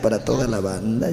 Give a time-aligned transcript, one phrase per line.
[0.00, 1.10] para toda la banda.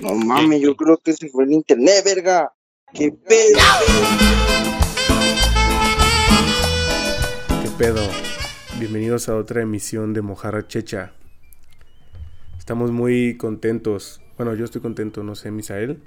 [0.00, 2.52] No mames, yo creo que se fue el internet, verga.
[2.92, 3.58] ¿Qué pedo?
[7.62, 8.02] ¿Qué pedo?
[8.80, 11.12] Bienvenidos a otra emisión de Mojarra Checha.
[12.58, 14.20] Estamos muy contentos.
[14.36, 16.02] Bueno, yo estoy contento, no sé, Misael.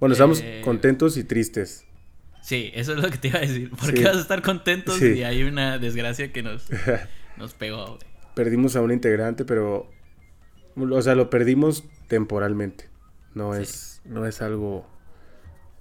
[0.00, 1.84] Bueno, estamos Eh, contentos y tristes.
[2.48, 3.68] Sí, eso es lo que te iba a decir.
[3.70, 3.92] ¿Por Sí.
[3.92, 5.16] qué vas a estar contentos Sí.
[5.16, 6.66] si hay una desgracia que nos,
[7.36, 7.84] nos pegó?
[7.86, 7.98] güey?
[8.34, 9.90] Perdimos a un integrante, pero.
[10.76, 12.88] O sea, lo perdimos temporalmente.
[13.34, 13.62] No, Sí.
[13.62, 14.88] es, no es algo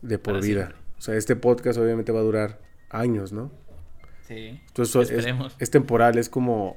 [0.01, 0.65] de por Para vida.
[0.65, 0.77] siempre.
[0.97, 3.49] O sea, este podcast obviamente va a durar años, ¿no?
[4.27, 4.59] Sí.
[4.67, 5.25] Entonces es,
[5.59, 6.75] es temporal, es como.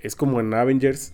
[0.00, 1.12] Es como en Avengers.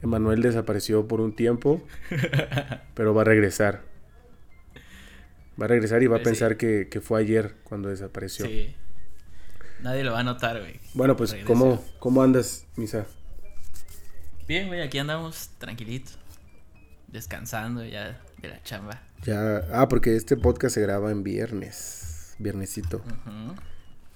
[0.00, 1.82] Emanuel desapareció por un tiempo,
[2.94, 3.82] pero va a regresar.
[5.60, 6.40] Va a regresar y va a Pues sí.
[6.42, 8.46] pensar que, que fue ayer cuando desapareció.
[8.46, 8.74] Sí.
[9.82, 10.78] Nadie lo va a notar, güey.
[10.94, 11.34] Bueno, pues.
[11.46, 13.06] ¿cómo, ¿cómo andas, Misa?
[14.46, 16.18] Bien, güey, aquí andamos tranquilitos.
[17.08, 19.02] Descansando ya de la chamba.
[19.24, 22.34] Ya, ah, porque este podcast se graba en viernes.
[22.38, 22.98] Viernesito.
[22.98, 23.54] Ujú.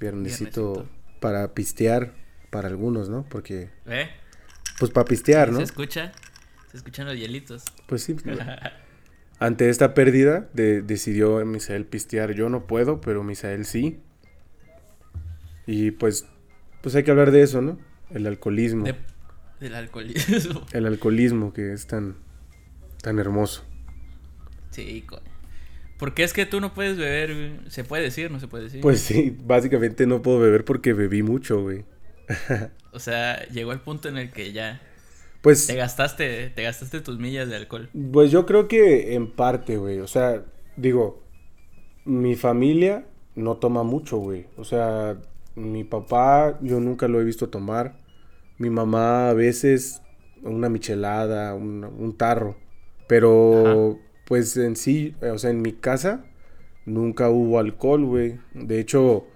[0.00, 0.88] Viernesito, Viernesito.
[1.20, 2.12] para pistear
[2.50, 3.24] para algunos, ¿no?
[3.28, 4.08] Porque, ¿Ve?
[4.78, 5.58] pues para pistear, ¿no?
[5.58, 6.12] ¿Se escucha?
[6.70, 7.64] Se escuchan los hielitos.
[7.86, 8.16] Pues sí.
[9.38, 12.32] Ante esta pérdida, de- decidió Misael pistear.
[12.32, 13.98] Yo no puedo, pero Misael sí.
[15.66, 16.26] Y pues,
[16.82, 17.78] pues hay que hablar de eso, ¿no?
[18.10, 18.84] El alcoholismo.
[18.84, 18.96] De-
[19.60, 20.66] del alcoholismo.
[20.72, 22.16] El alcoholismo que es tan,
[23.02, 23.64] tan hermoso.
[24.70, 25.20] Sí, co-
[25.98, 27.60] ¿Por qué es que tú no puedes beber?
[27.70, 28.30] ¿Se puede decir?
[28.30, 28.80] ¿No se puede decir?
[28.80, 31.84] Pues sí, básicamente no puedo beber porque bebí mucho, güey.
[32.92, 34.80] O sea, llegó el punto en el que ya
[35.44, 37.90] Pues, te gastaste, te gastaste tus millas de alcohol.
[38.12, 40.00] pues yo creo que en parte, güey.
[40.00, 40.42] O sea,
[40.76, 41.22] digo,
[42.06, 44.46] mi familia no toma mucho, güey.
[44.56, 45.18] O sea,
[45.54, 48.00] mi papá yo nunca lo he visto tomar.
[48.56, 50.00] Mi mamá a veces
[50.42, 52.56] una michelada, un, un tarro.
[53.06, 56.24] Pero, pues en sí, o sea, en mi casa
[56.86, 58.38] nunca hubo alcohol, güey.
[58.54, 59.26] De hecho,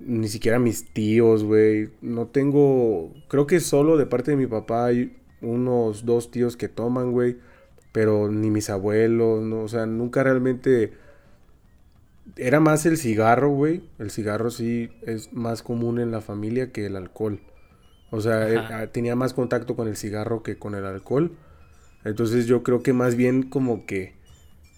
[0.00, 1.90] ni siquiera mis tíos, güey.
[2.00, 6.68] No tengo, creo que solo de parte de mi papá hay unos dos tíos que
[6.68, 7.38] toman, güey.
[7.92, 10.92] Pero ni mis abuelos, no, o sea, nunca realmente...
[12.36, 13.88] Era más el cigarro, güey.
[13.98, 17.40] El cigarro sí es más común en la familia que el alcohol.
[18.10, 21.36] O sea, eh, ah, tenía más contacto con el cigarro que con el alcohol.
[22.04, 24.16] Entonces yo creo que más bien como que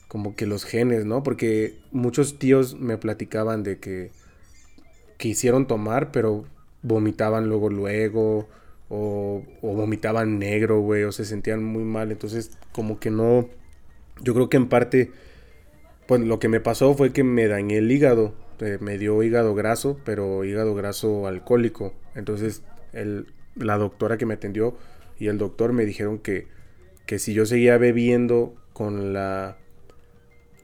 [0.08, 1.22] como que los genes, ¿no?
[1.22, 4.10] Porque muchos tíos me platicaban de que
[5.18, 6.46] quisieron tomar, pero
[6.82, 8.48] vomitaban luego luego
[8.88, 13.48] o, o vomitaban negro, güey, o se sentían muy mal, entonces como que no
[14.22, 15.10] yo creo que en parte
[16.06, 19.54] pues lo que me pasó fue que me dañé el hígado, eh, me dio hígado
[19.54, 21.92] graso, pero hígado graso alcohólico.
[22.14, 22.62] Entonces
[22.94, 24.74] el, la doctora que me atendió
[25.18, 26.46] y el doctor me dijeron que,
[27.04, 29.58] que si yo seguía bebiendo con la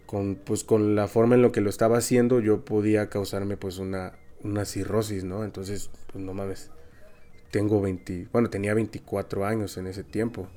[0.07, 3.79] con pues con la forma en lo que lo estaba haciendo, yo podía causarme pues
[3.79, 5.45] una, una cirrosis, ¿no?
[5.45, 6.71] Entonces, pues no mames.
[7.51, 10.49] Tengo 20, bueno, tenía 24 años en ese tiempo.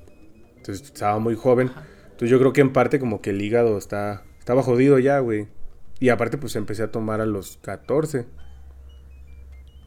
[0.56, 1.70] Entonces estaba muy joven.
[2.04, 5.46] Entonces yo creo que en parte como que el hígado está estaba jodido ya, güey.
[6.00, 8.26] Y aparte pues empecé a tomar a los 14.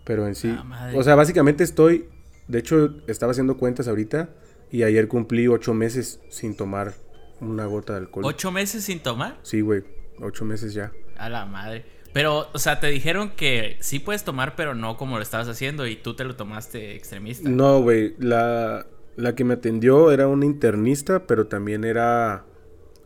[0.05, 2.09] Pero en sí, Ah, o sea, básicamente estoy,
[2.47, 4.29] de hecho estaba haciendo cuentas ahorita
[4.71, 6.93] y ayer cumplí ocho meses sin tomar
[7.39, 8.23] una gota de alcohol.
[8.25, 9.37] ¿Ocho meses sin tomar?
[9.43, 9.83] Sí, güey,
[10.19, 10.91] ocho meses ya.
[11.17, 11.85] A la madre.
[12.13, 15.87] Pero, o sea, te dijeron que sí puedes tomar, pero no como lo estabas haciendo
[15.87, 17.49] y tú te lo tomaste extremista.
[17.49, 18.85] No, güey, la,
[19.15, 22.45] la que me atendió era una internista, pero también era...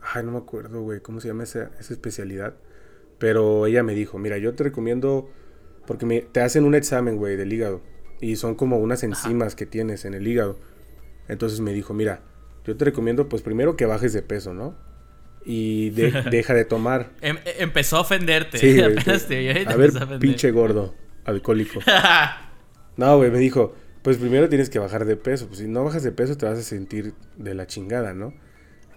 [0.00, 2.54] Ay, no me acuerdo, güey, cómo se llama esa, esa especialidad.
[3.18, 5.30] Pero ella me dijo, mira, yo te recomiendo,
[5.86, 7.82] porque me, te hacen un examen, güey, del hígado.
[8.20, 10.58] Y son como unas enzimas que tienes en el hígado.
[11.28, 12.22] Entonces me dijo, mira,
[12.64, 14.76] yo te recomiendo, pues primero que bajes de peso, ¿no?
[15.48, 17.12] Y de- deja de tomar.
[17.22, 18.58] Em- eh, empezó a ofenderte.
[18.58, 18.98] Sí, güey.
[18.98, 20.94] Apenas te A ver, a pinche gordo,
[21.24, 21.80] alcohólico.
[22.96, 25.46] No, güey, me dijo, pues primero tienes que bajar de peso.
[25.48, 28.32] Pues si no bajas de peso te vas a sentir de la chingada, ¿no?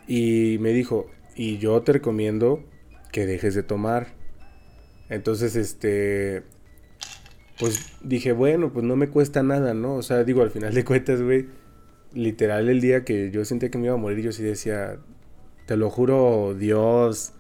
[0.08, 2.64] Y me dijo, y yo te recomiendo
[3.12, 4.08] que dejes de tomar.
[5.10, 6.44] Entonces, este,
[7.60, 9.96] pues dije, bueno, pues no me cuesta nada, ¿no?
[9.96, 11.48] O sea, digo, al final de cuentas, güey,
[12.14, 14.98] literal el día que yo sentía que me iba a morir, yo sí decía,
[15.70, 17.34] te lo juro, Dios,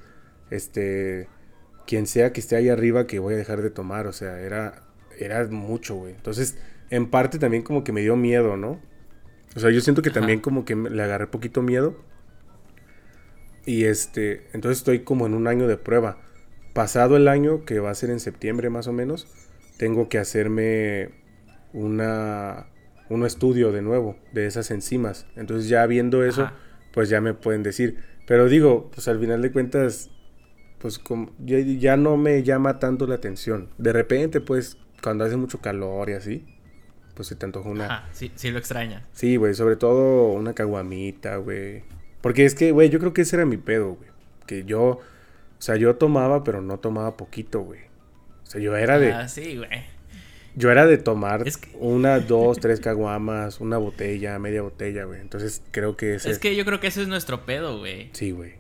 [0.52, 1.28] este,
[1.88, 4.84] quien sea que esté ahí arriba que voy a dejar de tomar, o sea, era,
[5.18, 6.14] era mucho, güey.
[6.14, 6.56] Entonces,
[6.92, 8.80] en parte también como que me dio miedo, ¿no?
[9.56, 10.20] O sea, yo siento que Ajá.
[10.20, 12.06] también como que le agarré poquito miedo.
[13.66, 16.20] Y este, entonces estoy como en un año de prueba.
[16.74, 19.28] pasado el año, que va a ser en septiembre más o menos,
[19.78, 21.10] tengo que hacerme
[21.74, 22.68] una,
[23.10, 25.25] un estudio de nuevo de esas enzimas.
[25.36, 26.56] Entonces ya viendo eso, Ajá.
[26.94, 27.98] pues ya me pueden decir.
[28.30, 30.12] Pero digo, pues al final de cuentas,
[30.78, 33.70] pues como, ya, ya no me llama tanto la atención.
[33.80, 36.46] De repente, pues, cuando hace mucho calor y así,
[37.16, 37.86] pues se te antoja una...
[37.86, 39.04] Ajá, sí, sí lo extraña.
[39.14, 41.81] Sí, güey, sobre todo una caguamita, güey.
[42.22, 44.12] Porque es que, güey, yo creo que ese era mi pedo, güey.
[44.46, 45.02] Que yo, o
[45.58, 47.80] sea, yo tomaba, pero no tomaba poquito, güey.
[48.44, 49.70] O sea, yo era de, Ah, sí, güey.
[50.60, 55.22] Yo era de tomar Es que- una, dos, tres caguamas, una botella, media botella, güey.
[55.22, 56.30] Entonces creo que ese...
[56.30, 58.10] Es que yo creo que ese es nuestro pedo, güey.
[58.14, 58.54] Sí, güey.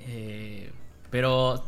[0.00, 0.70] Eh,
[1.10, 1.64] pero,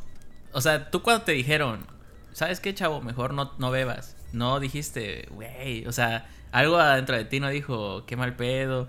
[0.52, 1.86] o sea, tú cuando te dijeron,
[2.32, 3.00] ¿sabes qué, chavo?
[3.00, 4.16] Mejor no, no bebas.
[4.32, 8.88] No dijiste, güey, o sea, algo adentro de ti no dijo, qué mal pedo.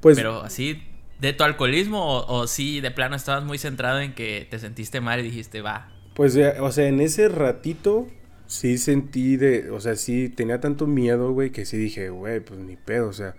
[0.00, 0.82] Pues, pero así,
[1.20, 5.00] ¿de tu alcoholismo o, o sí de plano estabas muy centrado en que te sentiste
[5.00, 5.88] mal y dijiste, va?
[6.14, 8.06] pues, eh, o sea, en ese ratito
[8.52, 12.60] sí sentí de, o sea, sí tenía tanto miedo, güey, que sí dije, güey, pues
[12.60, 13.34] ni pedo, o sea,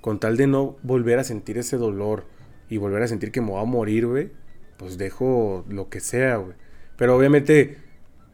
[0.00, 2.24] con tal de no volver a sentir ese dolor
[2.68, 4.30] y volver a sentir que me voy a morir, güey,
[4.76, 6.56] pues dejo lo que sea, güey.
[6.96, 7.76] Pero obviamente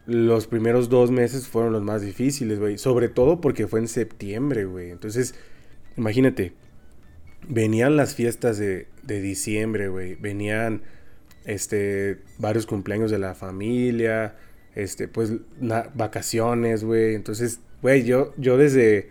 [0.07, 2.79] los primeros dos meses fueron los más difíciles, güey.
[2.79, 4.89] Sobre todo porque fue en septiembre, güey.
[4.89, 5.35] Entonces,
[5.95, 6.53] imagínate,
[7.47, 10.15] venían las fiestas de, de diciembre, güey.
[10.15, 10.81] Venían,
[11.45, 14.35] este, varios cumpleaños de la familia,
[14.75, 17.15] este, pues, na- vacaciones, güey.
[17.15, 19.09] Entonces, güey, yo, yo desde,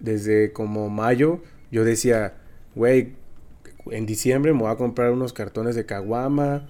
[0.00, 2.34] desde como mayo, yo decía,
[2.74, 3.14] güey,
[3.90, 6.66] en diciembre me voy a comprar unos cartones de caguama,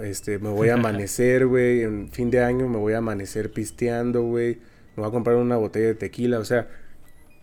[0.00, 4.22] este, me voy a amanecer, güey, en fin de año me voy a amanecer pisteando,
[4.22, 4.56] güey,
[4.96, 6.68] me voy a comprar una botella de tequila, o sea,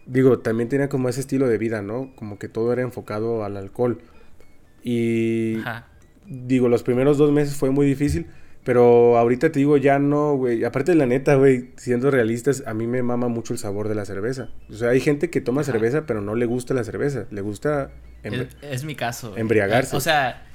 [0.06, 2.14] digo, también tenía como ese estilo de vida, ¿no?
[2.16, 4.00] Como que todo era enfocado al alcohol.
[4.84, 5.88] Y Ajá.
[6.26, 8.28] digo, los primeros dos meses fue muy difícil,
[8.68, 10.66] pero ahorita te digo, ya no, güey.
[10.66, 13.96] Aparte de la neta, güey, siendo realistas, a mí me mama mucho el sabor de
[13.96, 14.50] la cerveza.
[14.70, 15.72] O sea, hay gente que toma Ajá.
[15.72, 17.28] cerveza, pero no le gusta la cerveza.
[17.32, 17.92] Le gusta...
[18.24, 19.30] Es, es mi caso.
[19.30, 19.40] güey.
[19.40, 19.96] Embriagarse.
[19.96, 20.46] O sea,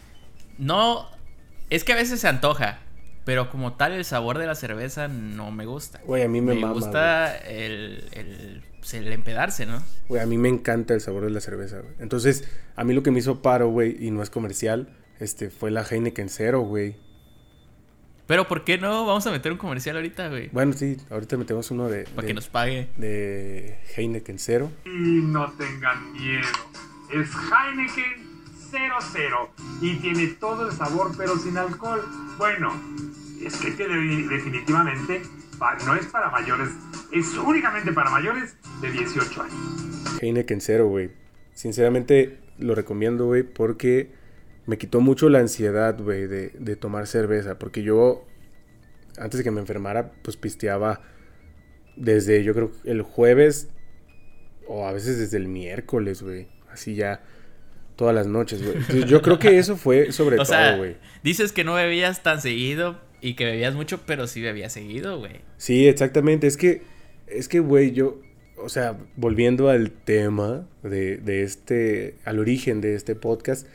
[0.59, 1.09] no.
[1.71, 2.81] Es que a veces se antoja.
[3.25, 5.99] Pero como tal, el sabor de la cerveza no me gusta.
[6.05, 6.75] Güey, a mí me, Me, mama.
[6.75, 8.63] gusta el, el,
[8.93, 9.83] el empedarse, ¿no?
[10.09, 11.95] Güey, a mí me encanta el sabor de la cerveza, güey.
[11.99, 12.45] Entonces,
[12.77, 15.83] a mí lo que me hizo paro, güey, y no es comercial, este, fue la
[15.83, 16.97] Heineken Cero, güey.
[18.27, 19.05] Pero ¿por qué no?
[19.05, 20.49] Vamos a meter un comercial ahorita, güey.
[20.53, 22.89] Bueno, sí, ahorita metemos uno de, Para de, que nos pague.
[22.97, 24.71] de Heineken Cero.
[24.85, 26.47] Y no tengan miedo.
[27.13, 28.31] Es Heineken
[28.71, 29.51] 00
[29.83, 32.03] y tiene todo el sabor pero sin alcohol.
[32.39, 32.73] Bueno,
[33.45, 33.87] es que de-
[34.29, 35.23] definitivamente
[35.87, 36.71] no es para mayores,
[37.13, 40.19] es únicamente para mayores de 18 años.
[40.23, 41.11] Heineken Cero, güey.
[41.55, 44.11] Sinceramente lo recomiendo, güey, porque
[44.67, 47.59] me quitó mucho la ansiedad, güey, de, de tomar cerveza.
[47.59, 48.25] Porque yo,
[49.19, 51.01] antes de que me enfermara, pues pisteaba
[51.97, 53.69] desde, yo creo, el jueves
[54.67, 56.47] o a veces desde el miércoles, güey.
[56.71, 57.23] Así ya
[57.97, 59.05] todas las noches, güey.
[59.07, 60.97] Yo creo que eso fue sobre O todo, güey.
[61.23, 65.41] dices que no bebías tan seguido y que bebías mucho, pero sí bebías seguido, güey.
[65.57, 66.47] Sí, exactamente.
[66.47, 66.83] Es que,
[67.27, 68.21] es que, güey, yo,
[68.57, 73.67] o sea, volviendo al tema de, de este, al origen de este podcast,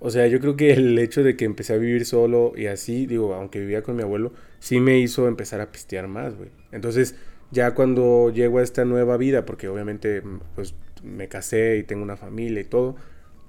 [0.00, 3.06] o sea, yo creo que el hecho de que empecé a vivir solo y así,
[3.06, 6.50] digo, aunque vivía con mi abuelo, sí me hizo empezar a pistear más, güey.
[6.72, 7.16] Entonces,
[7.50, 12.02] ya cuando llego a esta nueva vida, porque obviamente, mm, pues, me casé y tengo
[12.02, 12.96] una familia y todo,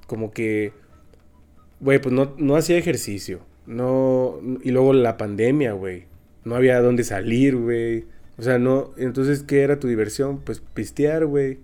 [0.07, 0.73] como que,
[1.79, 3.41] güey, pues no, no hacía ejercicio.
[3.67, 6.05] No, y luego la pandemia, güey.
[6.43, 8.05] No había dónde salir, güey.
[8.37, 8.91] O sea, no.
[8.97, 10.39] Entonces, ¿qué era tu diversión?
[10.39, 11.59] Pues pistear, güey.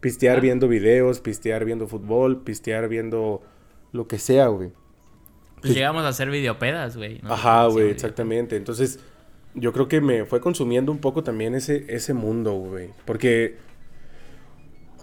[0.00, 0.40] Pistear Ah.
[0.40, 3.42] viendo videos, pistear viendo fútbol, pistear viendo
[3.92, 4.72] lo que sea, güey.
[5.60, 7.20] Pues llegamos a hacer videopedas, güey.
[7.22, 7.32] ¿no?
[7.32, 8.56] Ajá, güey, exactamente.
[8.56, 9.00] Entonces,
[9.54, 12.90] yo creo que me fue consumiendo un poco también ese, ese mundo, güey.
[13.04, 13.58] Porque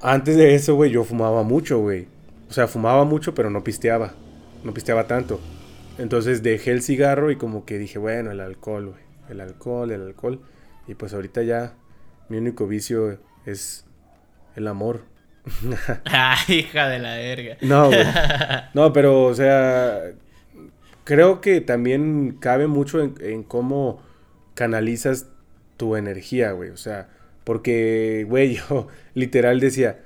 [0.01, 2.08] antes de eso, güey, yo fumaba mucho, güey.
[2.50, 4.13] O sea, fumaba mucho, pero no pisteaba.
[4.63, 5.39] No pisteaba tanto.
[5.98, 9.01] Entonces dejé el cigarro y como que dije, bueno, el alcohol, güey.
[9.29, 10.39] El alcohol, el alcohol.
[10.88, 11.75] Y pues ahorita ya
[12.29, 13.86] mi único vicio es
[14.56, 15.01] el amor.
[16.06, 17.58] Ah, hija de la verga.
[17.62, 18.06] No, güey.
[18.74, 20.01] No, pero, o sea,
[21.04, 24.01] creo que también cabe mucho en, en cómo
[24.54, 25.27] canalizas
[25.77, 26.72] tu energía, güey.
[26.72, 27.10] O sea,
[27.44, 30.00] porque, güey, yo literal decía,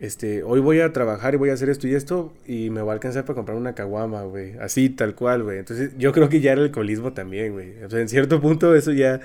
[0.00, 2.92] este, hoy voy a trabajar y voy a hacer esto y esto y me va
[2.92, 4.58] a alcanzar para comprar una caguama, güey.
[4.58, 5.58] Así, tal cual, güey.
[5.58, 7.82] Entonces, yo creo que ya era el alcoholismo también, güey.
[7.84, 9.20] O sea, en cierto punto eso ya,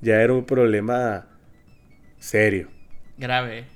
[0.00, 1.26] ya era un problema
[2.18, 2.68] serio.
[3.18, 3.73] Grave.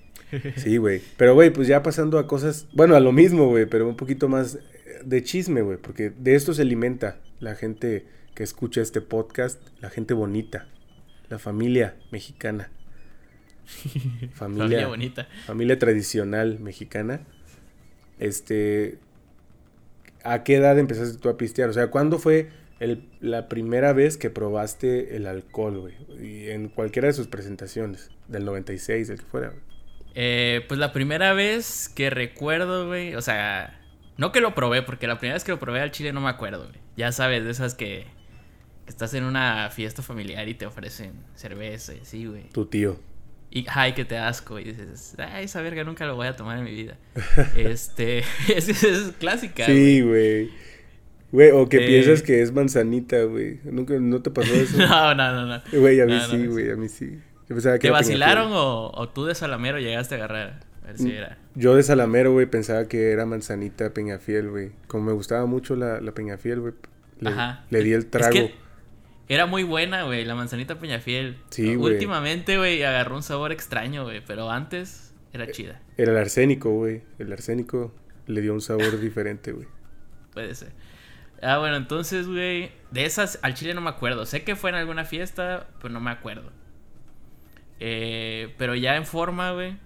[0.57, 1.01] Sí, güey.
[1.17, 4.29] Pero, güey, pues ya pasando a cosas, bueno, a lo mismo, güey, pero un poquito
[4.29, 4.59] más
[5.05, 9.91] de chisme, güey, porque de esto se alimenta la gente que escucha este podcast, la
[9.91, 10.67] gente bonita,
[11.29, 12.71] la familia mexicana.
[13.67, 15.29] Familia Familia, bonita.
[15.47, 17.21] familia tradicional mexicana.
[18.19, 18.99] Este,
[20.25, 21.69] ¿a qué edad empezaste tú a pistear?
[21.69, 22.49] O sea, ¿cuándo fue
[22.81, 25.95] el- la primera vez que probaste el alcohol, güey?
[26.21, 29.61] Y en cualquiera de sus presentaciones, del 96, del que fuera, güey.
[30.15, 33.81] Eh, pues la primera vez que recuerdo, güey, o sea,
[34.17, 36.29] no que lo probé, porque la primera vez que lo probé al chile no me
[36.29, 36.81] acuerdo, güey.
[36.97, 38.07] Ya sabes, de esas que,
[38.85, 42.49] que estás en una fiesta familiar y te ofrecen cerveza y así, güey.
[42.51, 42.99] Tu tío.
[43.51, 44.59] Y, ay, que te asco.
[44.59, 46.99] Y dices, ay, esa verga nunca lo voy a tomar en mi vida.
[47.57, 48.19] este,
[48.55, 49.65] es, es clásica.
[49.67, 50.51] Sí, güey.
[51.31, 51.87] Güey, o que Eh.
[51.87, 53.61] piensas que es manzanita, güey.
[53.65, 54.77] ¿Nunca, ¿No te pasó eso?
[54.79, 55.63] No, no, no, no.
[55.73, 56.51] Güey, a mí No, sí, no.
[56.51, 57.19] güey, a mí sí.
[57.49, 60.61] Que ¿Te vacilaron o, o tú de Salamero llegaste a agarrar?
[60.83, 60.99] A ver Mm.
[60.99, 61.39] si era.
[61.55, 64.73] Yo de Salamero, güey, pensaba que era manzanita Peñafiel, güey.
[64.87, 66.75] Como me gustaba mucho la, la Peñafiel, güey.
[67.21, 67.65] Le, Ajá.
[67.71, 68.33] le di el Es trago.
[68.33, 68.55] que
[69.29, 71.37] era muy buena, güey, la manzanita Peñafiel.
[71.51, 71.95] Sí, güey.
[71.95, 75.81] Últimamente, güey, agarró un sabor extraño, güey, pero antes era chida.
[75.97, 77.03] Era el arsénico, güey.
[77.19, 77.93] El arsénico
[78.27, 79.67] le dio un sabor diferente, güey.
[80.33, 80.73] Puede ser.
[81.43, 84.27] Ah, bueno, entonces, güey, de esas al chile no me acuerdo.
[84.27, 86.51] Sé que fue en alguna fiesta, pero no me acuerdo.
[87.81, 89.77] Eh, pero ya en forma, güey,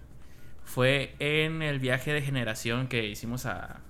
[0.65, 3.81] fue en el viaje de generación que hicimos a,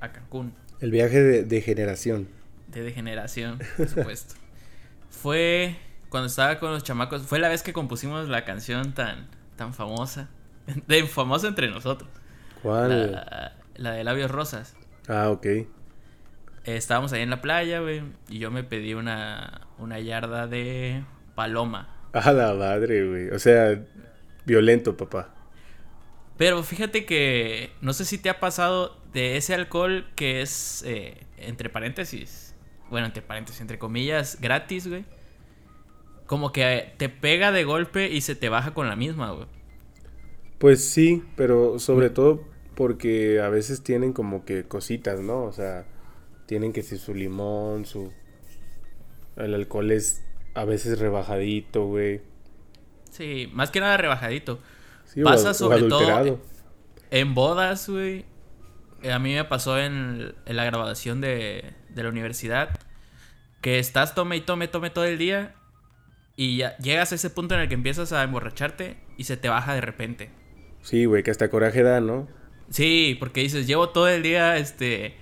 [0.00, 0.54] a Cancún.
[0.80, 2.28] El viaje de, de generación.
[2.68, 4.34] De degeneración, por supuesto.
[5.10, 5.76] fue
[6.08, 7.22] cuando estaba con los chamacos.
[7.22, 10.28] Fue la vez que compusimos la canción tan, tan famosa.
[10.86, 12.08] De famosa entre nosotros.
[12.62, 13.12] ¿Cuál?
[13.12, 14.76] La, la de labios rosas.
[15.08, 15.46] Ah, ok.
[15.46, 15.66] Eh,
[16.64, 18.02] estábamos ahí en la playa, güey.
[18.28, 21.88] Y yo me pedí una, una yarda de paloma.
[22.12, 23.30] A la madre, güey.
[23.30, 23.82] O sea,
[24.44, 25.34] violento, papá.
[26.36, 31.18] Pero fíjate que no sé si te ha pasado de ese alcohol que es, eh,
[31.36, 32.54] entre paréntesis,
[32.90, 35.04] bueno, entre paréntesis, entre comillas, gratis, güey.
[36.26, 39.46] Como que te pega de golpe y se te baja con la misma, güey.
[40.58, 45.44] Pues sí, pero sobre todo porque a veces tienen como que cositas, ¿no?
[45.44, 45.86] O sea,
[46.46, 48.12] tienen que si su limón, su...
[49.36, 50.22] El alcohol es
[50.54, 52.20] a veces rebajadito, güey.
[53.10, 54.60] Sí, más que nada rebajadito.
[55.04, 56.40] Sí, Pasa o sobre todo.
[57.10, 58.24] En bodas, güey.
[59.02, 62.70] eh, A mí me pasó en, en la graduación de, de la universidad.
[63.60, 65.54] Que estás tome y tome, tome todo el día.
[66.36, 69.48] Y ya llegas a ese punto en el que empiezas a emborracharte y se te
[69.48, 70.30] baja de repente.
[70.82, 72.28] Sí, güey, que hasta coraje da, ¿no?
[72.70, 75.16] Sí, porque dices, llevo todo el día, este,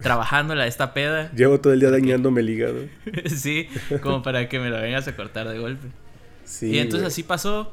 [0.00, 1.30] trabajando la esta peda.
[1.36, 2.80] Llevo todo el día dañándome el hígado.
[3.26, 3.68] sí,
[4.02, 5.88] como para que me lo vengas a cortar de golpe.
[6.44, 7.08] Sí, y entonces güey.
[7.08, 7.72] así pasó.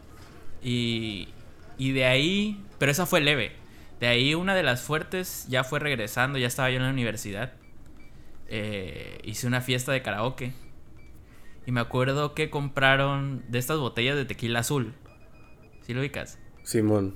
[0.63, 1.29] Y,
[1.77, 3.51] y de ahí, pero esa fue leve.
[3.99, 7.53] De ahí una de las fuertes ya fue regresando, ya estaba yo en la universidad.
[8.47, 10.53] Eh, hice una fiesta de karaoke.
[11.65, 14.93] Y me acuerdo que compraron de estas botellas de tequila azul.
[15.81, 16.39] ¿Sí lo ubicas?
[16.63, 17.15] Simón.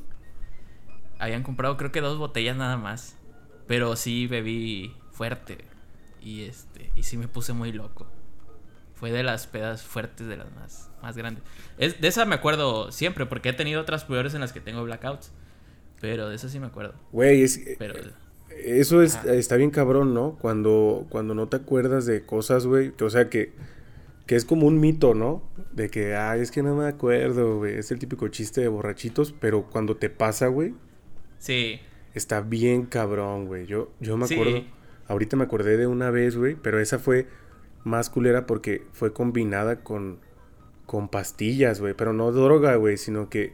[1.19, 3.16] Habían comprado creo que dos botellas nada más.
[3.67, 5.59] Pero sí bebí fuerte.
[6.21, 6.91] Y este.
[6.95, 8.07] Y sí me puse muy loco.
[8.95, 11.43] Fue de las pedas fuertes de las más, más grandes.
[11.77, 14.83] Es, de esa me acuerdo siempre, porque he tenido otras peores en las que tengo
[14.83, 15.31] blackouts.
[16.01, 16.95] Pero de esa sí me acuerdo.
[17.11, 17.59] Güey, es...
[17.77, 17.95] Pero.
[18.49, 20.37] Eso es, está bien cabrón, ¿no?
[20.41, 22.91] Cuando, cuando no te acuerdas de cosas, güey.
[23.01, 23.53] O sea, que,
[24.25, 25.43] que es como un mito, ¿no?
[25.73, 27.75] De que, ay, es que no me acuerdo, güey.
[27.77, 30.73] Es el típico chiste de borrachitos, pero cuando te pasa, güey,
[31.39, 31.79] Sí.
[32.17, 33.65] Está bien cabrón, güey.
[33.65, 34.33] Yo, yo me Sí.
[34.35, 34.63] acuerdo,
[35.07, 37.27] ahorita me acordé de una vez, güey, pero esa fue
[37.83, 40.19] más culera porque fue combinada con,
[40.85, 41.93] con pastillas, güey.
[41.93, 43.53] Pero no droga, güey, sino que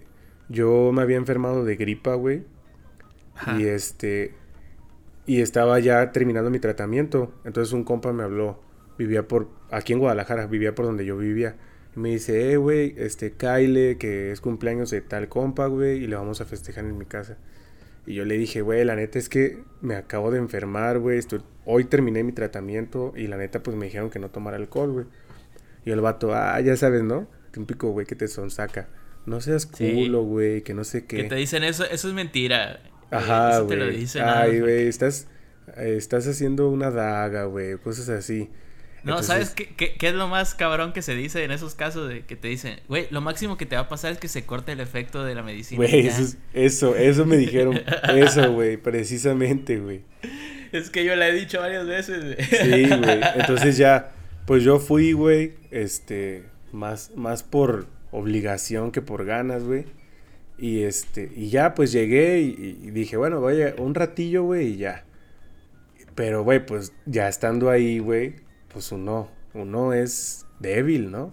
[0.49, 2.43] yo me había enfermado de gripa, güey.
[3.57, 4.35] Y este.
[5.25, 7.33] Y estaba ya terminando mi tratamiento.
[7.45, 8.61] Entonces un compa me habló.
[8.97, 9.49] Vivía por.
[9.71, 11.55] Aquí en Guadalajara, vivía por donde yo vivía.
[11.95, 16.07] Y me dice, eh, güey, este, Kyle, que es cumpleaños de tal compa, güey, y
[16.07, 17.37] le vamos a festejar en mi casa.
[18.05, 21.19] Y yo le dije, güey, la neta es que me acabo de enfermar, güey.
[21.65, 25.05] Hoy terminé mi tratamiento y la neta, pues me dijeron que no tomara alcohol, güey.
[25.85, 27.27] Y el vato, ah, ya sabes, ¿no?
[27.51, 28.89] Típico, güey, que te sonsaca.
[29.25, 31.17] No seas culo, güey, que no sé qué.
[31.17, 32.81] Que te dicen eso, eso es mentira.
[33.09, 35.27] Ajá, Eso te lo dicen Ay, güey, estás,
[35.77, 38.49] eh, estás haciendo una daga, güey, cosas así.
[39.03, 41.75] No, Entonces, ¿sabes qué, qué, qué es lo más cabrón que se dice en esos
[41.75, 44.29] casos de que te dicen, güey, lo máximo que te va a pasar es que
[44.29, 45.77] se corte el efecto de la medicina.
[45.77, 46.09] Güey, ya"?
[46.09, 47.81] eso, es- eso, eso me dijeron.
[48.15, 50.01] Eso, güey, precisamente, güey.
[50.71, 52.23] Es que yo le he dicho varias veces.
[52.23, 52.37] güey.
[52.47, 53.19] Sí, güey.
[53.35, 54.13] Entonces ya,
[54.45, 59.85] pues yo fui, güey, este, más, más por obligación que por ganas, güey.
[60.57, 64.77] Y este, y ya, pues llegué y, y dije, bueno, vaya, un ratillo, güey, y
[64.77, 65.03] ya.
[66.15, 68.35] Pero, güey, pues ya estando ahí, güey,
[68.73, 71.31] pues uno, uno es débil, ¿no?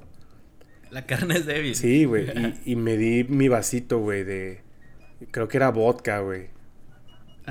[0.91, 1.75] La carne es débil.
[1.75, 2.27] Sí, güey.
[2.29, 4.61] Y, y me di mi vasito, güey, de.
[5.31, 6.49] Creo que era vodka, güey.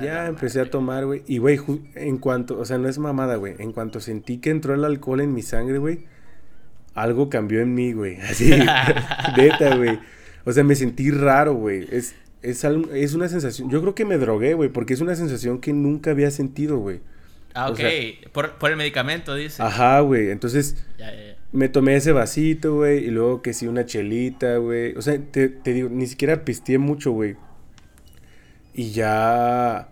[0.00, 1.22] Ya empecé a tomar, güey.
[1.26, 1.58] Y, güey,
[1.94, 2.58] en cuanto.
[2.58, 3.54] O sea, no es mamada, güey.
[3.58, 6.06] En cuanto sentí que entró el alcohol en mi sangre, güey.
[6.94, 8.16] Algo cambió en mí, güey.
[8.20, 8.50] Así.
[9.36, 9.98] neta, güey.
[10.44, 11.86] O sea, me sentí raro, güey.
[11.90, 13.70] Es, es, es una sensación.
[13.70, 14.70] Yo creo que me drogué, güey.
[14.70, 17.00] Porque es una sensación que nunca había sentido, güey.
[17.64, 17.78] Ah, o ok.
[17.78, 19.62] sea- por, por el medicamento, dice.
[19.62, 20.30] Ajá, güey.
[20.30, 20.84] Entonces.
[20.98, 21.36] Ya, ya, ya.
[21.52, 24.94] Me tomé ese vasito, güey, y luego que sí una chelita, güey.
[24.96, 27.36] O sea, te, te digo, ni siquiera pisteé mucho, güey.
[28.72, 29.88] Y ya...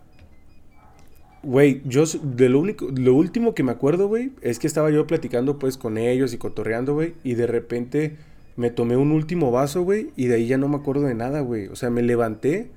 [1.43, 5.07] Güey, yo de lo único, lo último que me acuerdo, güey, es que estaba yo
[5.07, 8.17] platicando pues con ellos y cotorreando, güey, y de repente
[8.57, 11.41] me tomé un último vaso, güey, y de ahí ya no me acuerdo de nada,
[11.41, 11.69] güey.
[11.69, 12.71] O sea, me levanté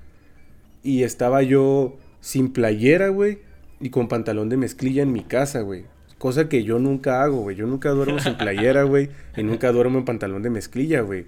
[0.84, 3.40] y estaba yo sin playera, güey,
[3.82, 5.86] y con pantalón de mezclilla en mi casa, güey.
[6.18, 7.56] Cosa que yo nunca hago, güey.
[7.56, 11.26] Yo nunca duermo sin playera, güey, y nunca duermo en pantalón de mezclilla, güey.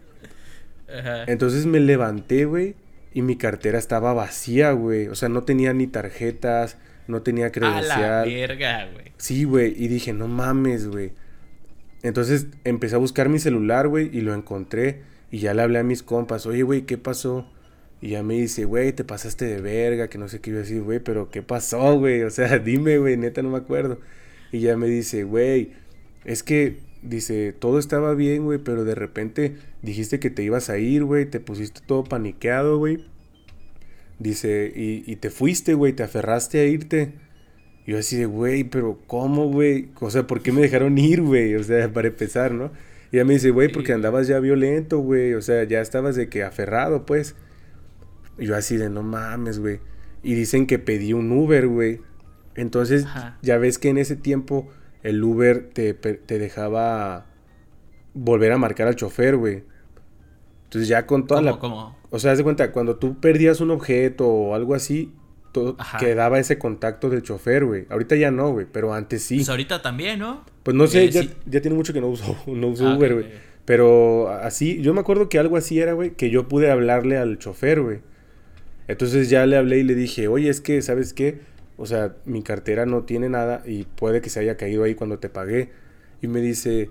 [0.87, 1.23] Ajá.
[1.25, 2.75] Entonces me levanté, güey,
[3.13, 5.07] y mi cartera estaba vacía, güey.
[5.07, 8.25] O sea, no tenía ni tarjetas, no tenía A la credencial.
[8.29, 9.05] verga, güey.
[9.17, 11.11] Sí, güey, y dije, no mames, güey.
[12.03, 15.01] Entonces empecé a buscar mi celular, güey, y lo encontré.
[15.31, 17.49] Y ya le hablé a mis compas, oye, güey, ¿qué pasó?
[18.03, 20.63] Y ya me dice, güey, te pasaste de verga, que no sé qué iba a
[20.63, 22.23] decir, güey, pero ¿qué pasó, güey?
[22.23, 23.97] O sea, dime, güey, neta no me acuerdo.
[24.51, 25.71] Y ya me dice, güey,
[26.25, 30.77] es que, dice, todo estaba bien, güey, pero de repente dijiste que te ibas a
[30.79, 33.05] ir, güey, te pusiste todo paniqueado, güey.
[34.19, 37.13] Dice, y, y te fuiste, güey, te aferraste a irte.
[37.87, 39.91] Y yo así de, güey, pero ¿cómo, güey?
[40.01, 41.55] O sea, ¿por qué me dejaron ir, güey?
[41.55, 42.69] O sea, para empezar, ¿no?
[43.13, 45.35] Y ella me dice, güey, porque andabas ya violento, güey.
[45.35, 47.37] O sea, ya estabas de que aferrado, pues.
[48.37, 49.79] Y yo así de, no mames, güey.
[50.23, 51.99] Y dicen que pedí un Uber, güey.
[52.55, 53.37] Entonces, Ajá.
[53.41, 54.69] ya ves que en ese tiempo
[55.03, 57.25] el Uber te, te dejaba
[58.13, 59.63] volver a marcar al chofer, güey.
[60.65, 61.59] Entonces ya con toda ¿Cómo, la...
[61.59, 61.97] cómo?
[62.09, 65.11] O sea, haz de cuenta, cuando tú perdías un objeto o algo así,
[65.51, 65.97] todo Ajá.
[65.97, 67.85] quedaba ese contacto del chofer, güey.
[67.89, 69.37] Ahorita ya no, güey, pero antes sí.
[69.37, 70.43] Pues ahorita también, ¿no?
[70.63, 71.31] Pues no sé, Eh, ya, sí.
[71.45, 73.25] ya tiene mucho que no uso, no uso Ah, Uber, güey.
[73.65, 77.39] Pero así, yo me acuerdo que algo así era, güey, que yo pude hablarle al
[77.39, 77.99] chofer, güey.
[78.87, 81.39] Entonces ya le hablé y le dije, oye, es que, ¿sabes qué?
[81.77, 85.19] O sea, mi cartera no tiene nada y puede que se haya caído ahí cuando
[85.19, 85.69] te pagué.
[86.21, 86.89] Y me dice,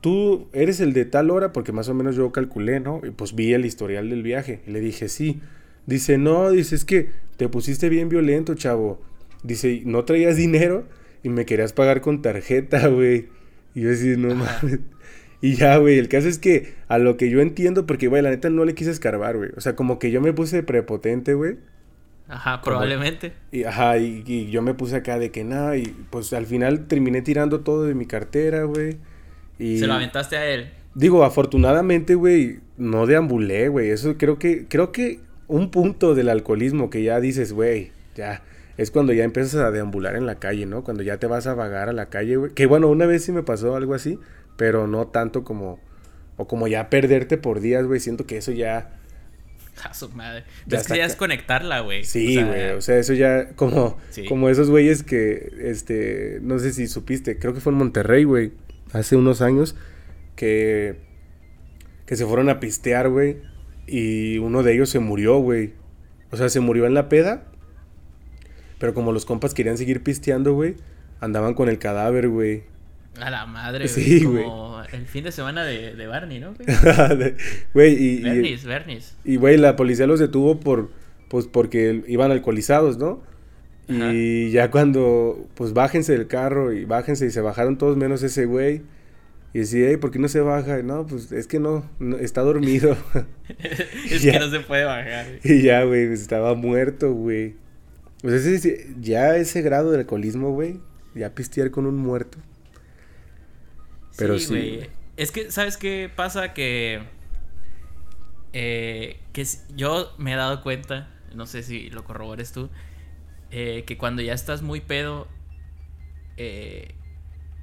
[0.00, 3.00] tú eres el de tal hora, porque más o menos yo calculé, ¿no?
[3.04, 4.60] Y pues vi el historial del viaje.
[4.66, 5.40] Y le dije, sí.
[5.86, 9.00] Dice, no, dice, es que te pusiste bien violento, chavo.
[9.42, 10.86] Dice, no traías dinero
[11.22, 13.28] y me querías pagar con tarjeta, güey.
[13.74, 14.80] Y yo así, no mames.
[15.42, 18.30] Y ya, güey, el caso es que a lo que yo entiendo, porque, güey, la
[18.30, 19.50] neta no le quise escarbar, güey.
[19.56, 21.56] O sea, como que yo me puse prepotente, güey.
[22.28, 23.34] Ajá, probablemente.
[23.50, 26.86] Y, ajá, y, y yo me puse acá de que nada, y pues al final
[26.86, 28.98] terminé tirando todo de mi cartera, güey.
[29.58, 30.72] Y Se lo aventaste a él.
[30.94, 33.90] digo, afortunadamente, güey, no deambulé, güey.
[33.90, 38.44] Eso creo que, creo que un punto del alcoholismo que ya dices, güey, ya,
[38.76, 40.84] es cuando ya empiezas a deambular en la calle, ¿no?
[40.84, 42.54] Cuando ya te vas a vagar a la calle, güey.
[42.54, 44.18] Que bueno, una vez sí me pasó algo así,
[44.56, 45.78] pero no tanto como,
[46.36, 48.00] o como ya perderte por días, güey.
[48.00, 48.96] Siento que eso ya,
[49.84, 50.44] A su madre.
[50.66, 52.04] Ya es que ya es conectarla, güey.
[52.04, 54.26] Sí, O sea, güey, o sea, eso ya como, Sí.
[54.26, 58.52] como esos güeyes que, este, no sé si supiste, creo que fue en Monterrey, güey,
[58.92, 59.76] hace unos años,
[60.36, 60.96] que,
[62.06, 63.38] que se fueron a pistear, güey,
[63.86, 65.72] y uno de ellos se murió, güey.
[66.30, 67.46] O sea, se murió en la peda,
[68.78, 70.76] pero como los compas querían seguir pisteando, güey,
[71.20, 72.64] andaban con el cadáver, güey.
[73.18, 73.88] A la madre, güey.
[73.88, 74.44] Sí, güey.
[74.44, 76.54] Como el fin de semana de, de Barney, ¿no?
[76.54, 76.68] güey?
[77.74, 79.16] Güey, y, y, Bernis, Bernis.
[79.24, 80.90] Y, güey, la policía los detuvo por,
[81.28, 83.22] pues, porque iban alcoholizados, ¿no?
[83.88, 84.12] Ajá.
[84.14, 88.44] Y ya cuando, pues, bájense del carro y bájense y se bajaron todos menos ese
[88.46, 88.82] güey.
[89.52, 90.78] Y decía, "Ey, ¿por qué no se baja?
[90.78, 92.96] Y, No, pues, es que no, no, está dormido.
[94.08, 94.32] es Ya.
[94.34, 95.26] que no se puede bajar.
[95.42, 95.58] güey.
[95.58, 97.56] y ya, güey, pues, estaba muerto, güey.
[98.22, 100.78] Pues ese- ya ese grado de alcoholismo, güey,
[101.16, 102.38] ya pistear con un muerto.
[104.20, 104.90] Pero sí, güey.
[105.16, 106.52] Es que, ¿sabes qué pasa?
[106.54, 107.08] Que.
[108.52, 112.70] eh, que yo me he dado cuenta, no sé si lo corrobores tú,
[113.50, 115.28] eh, que cuando ya estás muy pedo,
[116.36, 116.96] eh,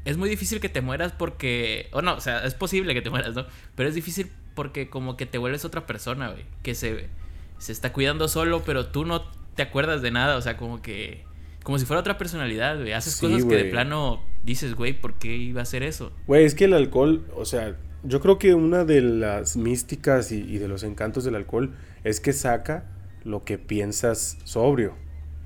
[0.06, 1.90] es muy difícil que te mueras porque.
[1.94, 3.48] O no, o sea, es posible que te mueras, ¿no?
[3.76, 6.46] Pero es difícil porque, como que te vuelves otra persona, güey.
[6.64, 7.12] Que se,
[7.60, 11.30] se está cuidando solo, pero tú no te acuerdas de nada, o sea, como que.
[11.64, 12.94] Como si fuera otra personalidad, güey.
[12.94, 16.12] Haces Sí, cosas que de plano dices, güey, ¿por qué iba a hacer eso?
[16.26, 20.42] Güey, es que el alcohol, o sea, yo creo que una de las místicas y,
[20.42, 22.86] y de los encantos del alcohol es que saca
[23.24, 24.96] lo que piensas sobrio.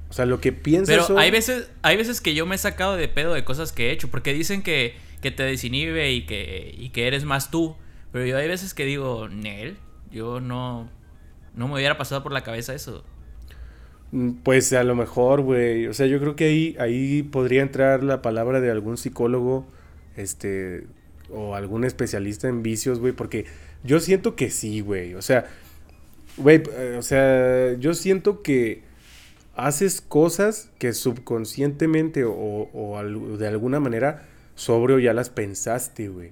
[0.09, 2.57] O sea, lo que piensas Pero sobrio- hay veces, hay veces que yo me he
[2.57, 6.25] sacado de pedo de cosas que he hecho, porque dicen que, que te desinhibe y
[6.25, 7.75] que, y que eres más tú.
[8.11, 9.77] Pero yo hay veces que digo, Nel,
[10.11, 10.89] yo no,
[11.55, 13.03] no me hubiera pasado por la cabeza eso.
[14.12, 15.88] Mm, Pues a lo mejor, güey.
[15.88, 19.65] O sea, yo creo que ahí, ahí podría entrar la palabra de algún psicólogo,
[20.17, 20.88] este,
[21.30, 23.45] o algún especialista en vicios, güey, porque
[23.84, 25.13] yo siento que sí, güey.
[25.15, 25.45] O sea,
[26.38, 28.84] güey, eh, o sea, yo siento que
[29.56, 33.04] haces cosas que subconscientemente o, o
[33.38, 36.32] de alguna manera sobrio ya las pensaste, güey.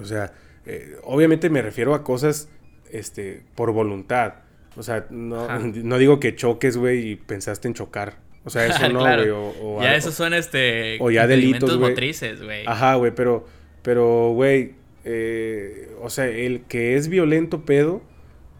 [0.00, 0.32] O sea,
[0.66, 2.48] eh, obviamente me refiero a cosas,
[2.90, 4.34] este, por voluntad.
[4.76, 5.58] O sea, no, Ajá.
[5.74, 8.16] no digo que choques, güey, y pensaste en chocar.
[8.44, 9.22] O sea, eso no, Claro.
[9.22, 9.30] güey.
[9.30, 11.90] o- o ya esos son este o ya delitos, güey.
[11.90, 12.64] motrices, güey.
[12.66, 13.46] Ajá, güey, pero,
[13.82, 18.02] pero, güey, eh, o sea, el que es violento pedo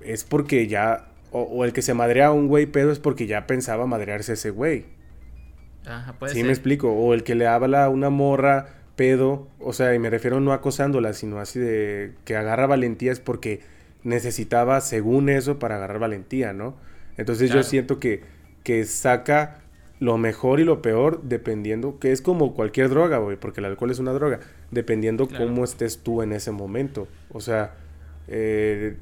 [0.01, 3.27] es porque ya, o, o el que se madrea a un güey pedo es porque
[3.27, 4.87] ya pensaba madrearse a ese güey.
[5.87, 6.47] Ajá, puede sí, ser.
[6.47, 6.93] me explico.
[6.93, 10.53] O el que le habla a una morra pedo, o sea, y me refiero no
[10.53, 13.61] acosándola, sino así de que agarra valentía es porque
[14.07, 16.77] necesitaba, según eso, para agarrar valentía, ¿no?
[17.16, 17.62] Entonces Claro.
[17.62, 18.23] yo siento que,
[18.62, 19.59] que saca
[19.99, 23.90] lo mejor y lo peor dependiendo, que es como cualquier droga, güey, porque el alcohol
[23.90, 24.40] es una droga,
[24.71, 25.47] dependiendo Claro.
[25.47, 27.09] cómo estés tú en ese momento.
[27.33, 27.75] O sea,
[28.29, 28.97] eh,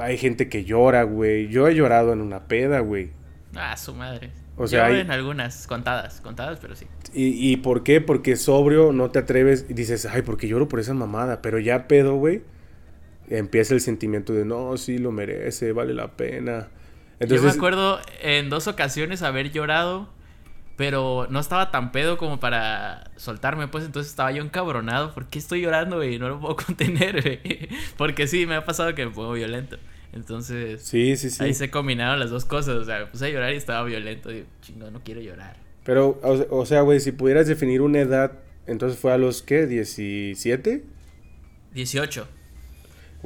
[0.00, 1.48] hay gente que llora, güey.
[1.48, 3.10] Yo he llorado en una peda, güey.
[3.54, 4.30] Ah, su madre.
[4.58, 6.86] O sea, hay- en algunas, contadas, contadas, pero sí.
[7.12, 8.00] ¿Y, ¿Y por qué?
[8.00, 11.42] Porque sobrio no te atreves y dices, ay, porque lloro por esa mamada.
[11.42, 12.42] Pero ya pedo, güey,
[13.28, 16.68] empieza el sentimiento de, no, sí, lo merece, vale la pena.
[17.18, 20.08] Entonces, Yo me acuerdo en dos ocasiones haber llorado,
[20.76, 25.14] pero no estaba tan pedo como para soltarme, pues entonces estaba yo encabronado.
[25.14, 26.18] ¿Por qué estoy llorando, güey?
[26.18, 27.68] No lo puedo contener, güey.
[27.96, 29.78] Porque sí, me ha pasado que me pongo violento.
[30.12, 31.42] Entonces, sí, sí, sí.
[31.42, 32.76] ahí se combinaron las dos cosas.
[32.76, 34.32] O sea, me puse a llorar y estaba violento.
[34.32, 35.56] Y chingo, no quiero llorar.
[35.84, 38.32] Pero, o sea, güey, si pudieras definir una edad,
[38.66, 39.68] entonces fue a los, ¿qué?
[39.68, 40.82] ¿17?
[41.72, 42.28] 18.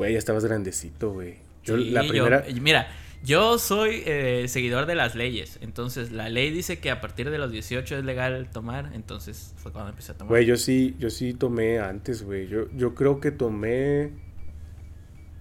[0.00, 1.34] Güey, ya estabas grandecito, güey.
[1.62, 2.44] Yo Sí, la yo- primera...
[2.62, 2.88] mira,
[3.22, 5.58] yo soy eh, seguidor de las leyes.
[5.60, 8.92] Entonces, la ley dice que a partir de los 18 es legal tomar.
[8.94, 10.30] Entonces, fue cuando empecé a tomar.
[10.30, 12.48] Güey, yo sí, yo sí tomé antes, güey.
[12.48, 14.12] Yo, yo creo que tomé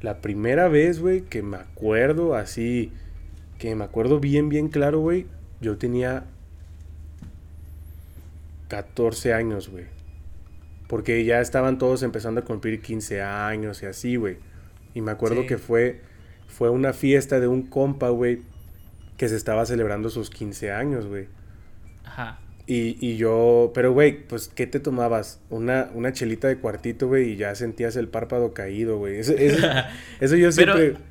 [0.01, 2.91] la primera vez, güey, que me acuerdo así,
[3.59, 5.25] que me acuerdo bien, bien claro, güey.
[5.61, 6.25] Yo tenía
[8.67, 9.85] 14 años, güey.
[10.87, 14.37] Porque ya estaban todos empezando a cumplir 15 años y así, güey.
[14.93, 15.47] Y me acuerdo Sí.
[15.47, 16.01] que fue,
[16.47, 18.41] fue una fiesta de un compa, güey,
[19.17, 21.27] que se estaba celebrando sus 15 años, güey.
[22.05, 22.39] Ajá.
[22.65, 25.41] Y, y yo, pero güey, pues, ¿qué te tomabas?
[25.49, 29.17] Una, una chelita de cuartito, güey, y ya sentías el párpado caído, güey.
[29.19, 29.57] Eso, eso,
[30.19, 31.09] eso yo Pero- siempre...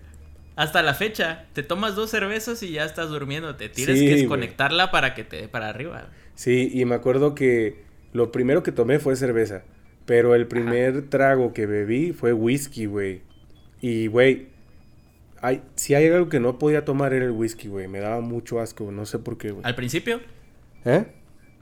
[0.56, 3.54] Hasta la fecha, te tomas dos cervezas y ya estás durmiendo.
[3.54, 6.08] Te tienes Sí, que desconectarla para que te dé para arriba.
[6.34, 9.62] Sí, y me acuerdo que lo primero que tomé fue cerveza.
[10.04, 13.22] Pero el primer trago que bebí fue whisky, güey.
[13.80, 14.48] Y, güey,
[15.40, 17.88] hay, si hay algo que no podía tomar era el whisky, güey.
[17.88, 19.64] Me daba mucho asco, no sé por qué, güey.
[19.64, 20.20] ¿Al principio?
[20.84, 21.04] ¿Eh?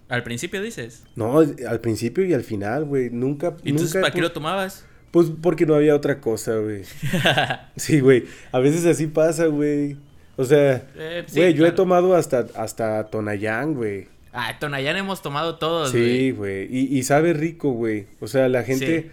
[0.09, 1.05] Al principio dices.
[1.17, 3.11] No, al principio y al final, güey.
[3.11, 3.57] Nunca...
[3.65, 4.87] ¿Y entonces nunca para qué lo tomabas?
[5.11, 6.83] Pues porque no había otra cosa, güey.
[7.77, 8.25] Sí, güey.
[8.53, 9.97] A veces así pasa, güey.
[10.37, 14.09] O sea, Eh, sí, güey, yo he tomado hasta, hasta Tonayán, güey.
[14.33, 16.67] Ah, Tonayán hemos tomado todos, Sí, güey.
[16.67, 16.77] güey.
[16.79, 18.07] Y, y sabe rico, güey.
[18.21, 19.03] O sea, la gente...
[19.03, 19.11] Sí.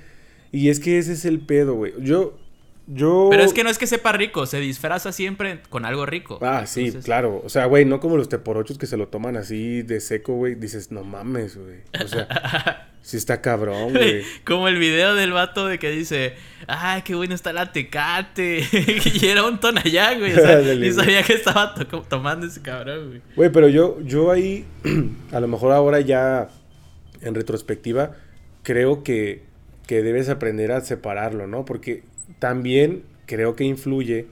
[0.57, 1.93] Y es que ese es el pedo, güey.
[2.01, 2.37] Yo...
[2.85, 3.29] Yo...
[3.31, 6.39] Pero es que no es que sepa rico, se disfraza siempre con algo rico.
[6.41, 7.41] Ah, sí, Entonces, claro.
[7.45, 10.55] O sea, güey, no como los teporochos que se lo toman así de seco, güey.
[10.55, 11.77] Dices, no mames, güey.
[12.03, 14.23] O sea, sí está cabrón, güey.
[14.45, 16.33] Como el video del vato de que dice,
[16.67, 18.67] ay, qué bueno está la tecate.
[19.21, 20.33] y era un Tonayán, güey.
[20.33, 20.91] O sea, güey.
[20.91, 23.21] sabía que estaba to- tomando ese cabrón, güey.
[23.37, 24.65] Güey, pero yo, yo ahí,
[25.31, 26.49] a lo mejor ahora ya
[27.21, 28.11] en retrospectiva,
[28.61, 29.43] creo que,
[29.87, 31.63] que debes aprender a separarlo, ¿no?
[31.63, 32.03] Porque
[32.43, 34.27] también creo que influye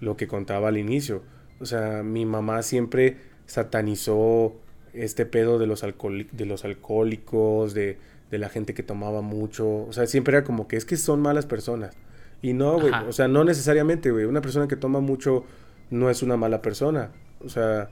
[0.00, 1.24] lo que contaba al inicio.
[1.58, 4.54] O sea, mi mamá siempre satanizó
[4.92, 7.98] este pedo de los, de los alcohólicos, de,
[8.30, 9.66] de la gente que tomaba mucho.
[9.66, 11.96] O sea, siempre era como que es que son malas personas.
[12.40, 12.92] Y no, güey.
[13.08, 14.26] O sea, no necesariamente, güey.
[14.26, 15.42] Una persona que toma mucho
[15.90, 17.10] no es una mala persona.
[17.40, 17.90] O sea,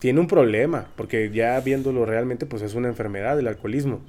[0.00, 0.88] tiene un problema.
[0.96, 4.00] Porque ya viéndolo realmente, pues es una enfermedad, el alcoholismo.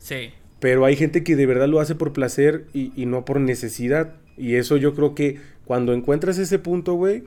[0.00, 0.32] Sí.
[0.58, 4.16] Pero hay gente que de verdad lo hace por placer y, y no por necesidad.
[4.36, 7.24] Y eso yo creo que cuando encuentras ese punto, güey,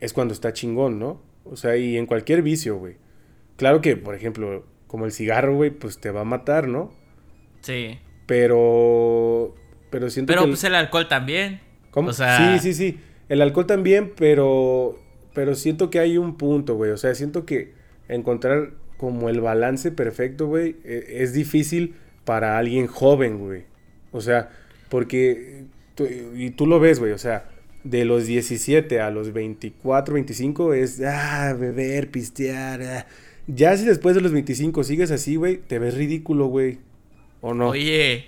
[0.00, 1.20] es cuando está chingón, ¿no?
[1.44, 2.96] O sea, y en cualquier vicio, güey.
[3.56, 6.92] Claro que, por ejemplo, como el cigarro, güey, pues te va a matar, ¿no?
[7.62, 7.98] Sí.
[8.26, 9.54] Pero...
[9.90, 10.44] Pero siento Pero que...
[10.46, 11.60] el- pues el alcohol también.
[11.90, 12.10] ¿Cómo?
[12.10, 13.00] O sea, Sí, sí, sí.
[13.28, 14.98] El alcohol también, pero...
[15.34, 16.90] Pero siento que hay un punto, güey.
[16.90, 17.72] O sea, siento que
[18.08, 23.62] encontrar como el balance perfecto, güey, e- es difícil para alguien joven, güey.
[24.10, 24.50] O sea,
[24.88, 25.57] porque,
[25.98, 27.48] tú- y tú lo ves, güey, o sea,
[27.84, 33.06] de los 17 a los 24, 25 es, ah, beber, pistear, ah.
[33.46, 36.78] Ya si después de los 25 sigues así, güey, te ves ridículo, güey.
[37.40, 37.68] ¿O no?
[37.70, 38.26] Oye,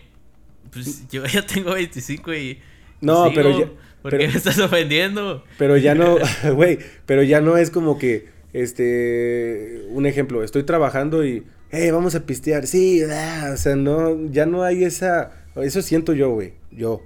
[0.72, 2.58] pues yo ya tengo 25 y.
[3.00, 3.34] No, sigo.
[3.34, 3.70] pero ya-
[4.02, 5.44] ¿Por pero- qué me estás ofendiendo?
[5.58, 6.16] Pero ya no,
[6.54, 12.14] güey, pero ya no es como que, este, un ejemplo, estoy trabajando y, hey, vamos
[12.14, 16.54] a pistear, sí, ah, o sea, no, ya no hay esa, eso siento yo, güey,
[16.70, 17.02] yo,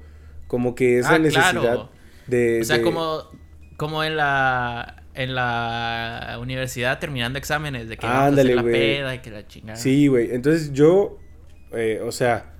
[0.54, 1.88] como que esa Ah, necesidad claro.
[2.28, 3.24] de, O sea, de- como,
[3.76, 8.72] como en la en la universidad terminando exámenes de que vamos a Ándale, la güey.
[8.74, 9.76] peda y que la chingada.
[9.76, 10.32] Sí, güey.
[10.32, 11.18] Entonces yo,
[11.72, 12.52] eh, o sea,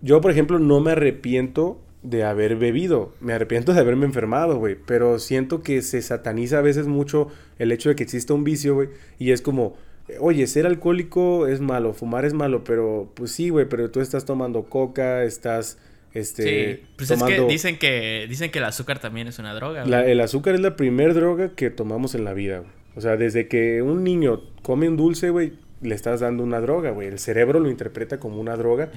[0.00, 3.14] yo por ejemplo no me arrepiento de haber bebido.
[3.20, 4.76] Me arrepiento de haberme enfermado, güey.
[4.86, 8.74] Pero siento que se sataniza a veces mucho el hecho de que exista un vicio,
[8.74, 8.88] güey.
[9.18, 9.76] Y es como,
[10.18, 14.24] oye, ser alcohólico es malo, fumar es malo, pero pues sí, güey, pero tú estás
[14.26, 15.78] tomando coca, estás,
[16.14, 19.84] este, Sí, pues es que dicen que dicen que el azúcar también es una droga.
[19.86, 22.70] La- el azúcar es la primer droga que tomamos en la vida, güey.
[22.94, 26.90] O sea, desde que un niño come un dulce, güey, le estás dando una droga,
[26.90, 27.08] güey.
[27.08, 28.90] El cerebro lo interpreta como una droga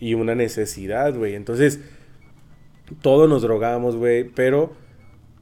[0.00, 1.34] y una necesidad, güey.
[1.34, 1.80] Entonces,
[3.02, 4.72] todos nos drogamos, güey, pero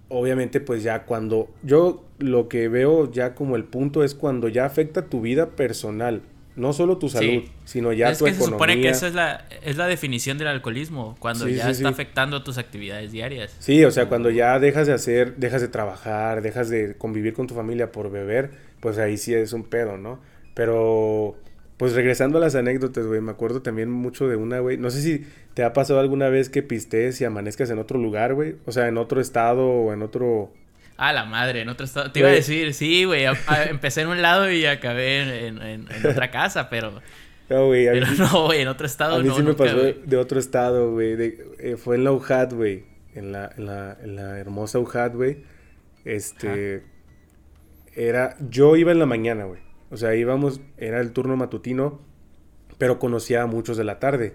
[0.08, 4.64] obviamente pues ya cuando yo lo que veo ya como el punto es cuando ya
[4.64, 6.22] afecta tu vida personal,
[6.56, 7.50] no solo tu salud, Sí.
[7.64, 8.56] sino ya es tu que se economía.
[8.56, 11.88] supone que esa es la, es la definición del alcoholismo, cuando Sí, ya sí, está
[11.90, 13.54] afectando tus actividades diarias.
[13.58, 17.46] Sí, o sea, cuando ya dejas de hacer, dejas de trabajar, dejas de convivir con
[17.46, 20.18] tu familia por beber, pues ahí sí es un pedo, ¿no?
[20.54, 21.36] Pero,
[21.76, 24.78] pues regresando a las anécdotas, güey, me acuerdo también mucho de una, güey.
[24.78, 28.32] No sé si te ha pasado alguna vez que pistees y amanezcas en otro lugar,
[28.34, 28.56] güey.
[28.64, 30.50] O sea, en otro estado o en otro...
[30.96, 32.11] Ah, la madre, en otro estado.
[32.11, 33.24] Te iba a decir, sí, güey.
[33.68, 37.00] empecé en un lado y acabé en, en- otra casa, pero,
[37.50, 39.35] No, güey, mí, pero no, güey, en otro estado a mí no.
[39.35, 41.16] sí me nunca, pasó de otro estado, güey.
[41.59, 42.85] eh, fue en la UJAT, güey.
[43.14, 45.38] En la, en la, en la hermosa UJAT, güey.
[46.04, 46.85] Este...
[47.94, 48.37] Era...
[48.50, 49.61] Yo iba en la mañana, güey.
[49.90, 50.61] O sea, íbamos...
[50.76, 52.00] Era el turno matutino.
[52.78, 54.35] Pero conocía a muchos de la tarde.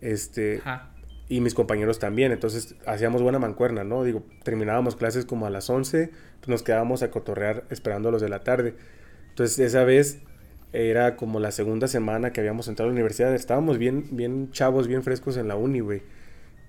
[0.00, 0.58] Este...
[0.64, 0.90] Ajá.
[1.28, 2.32] Y mis compañeros también.
[2.32, 4.04] Entonces hacíamos buena mancuerna, ¿no?
[4.04, 6.10] Digo, terminábamos clases como a las 11.
[6.40, 8.74] Pues nos quedábamos a cotorrear esperando a los de la tarde.
[9.30, 10.20] Entonces esa vez
[10.72, 13.34] era como la segunda semana que habíamos entrado a la universidad.
[13.34, 16.02] Estábamos bien, bien chavos, bien frescos en la uni, güey.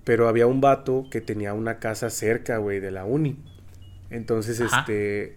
[0.04, 3.36] Pero había un vato que tenía una casa cerca, güey, de la uni.
[4.10, 4.80] Entonces, Ajá.
[4.80, 5.36] este...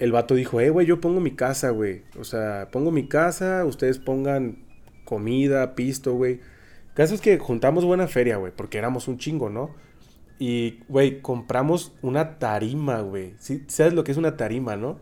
[0.00, 2.02] El vato dijo, eh, güey, yo pongo mi casa, güey.
[2.18, 4.64] O sea, pongo mi casa, ustedes pongan
[5.04, 6.40] comida, pisto, güey.
[6.94, 9.74] Caso es que juntamos buena feria, güey, porque éramos un chingo, ¿no?
[10.38, 13.34] Y, güey, compramos una tarima, güey.
[13.38, 13.64] ¿Sí?
[13.68, 14.98] ¿Sabes lo que es una tarima, no?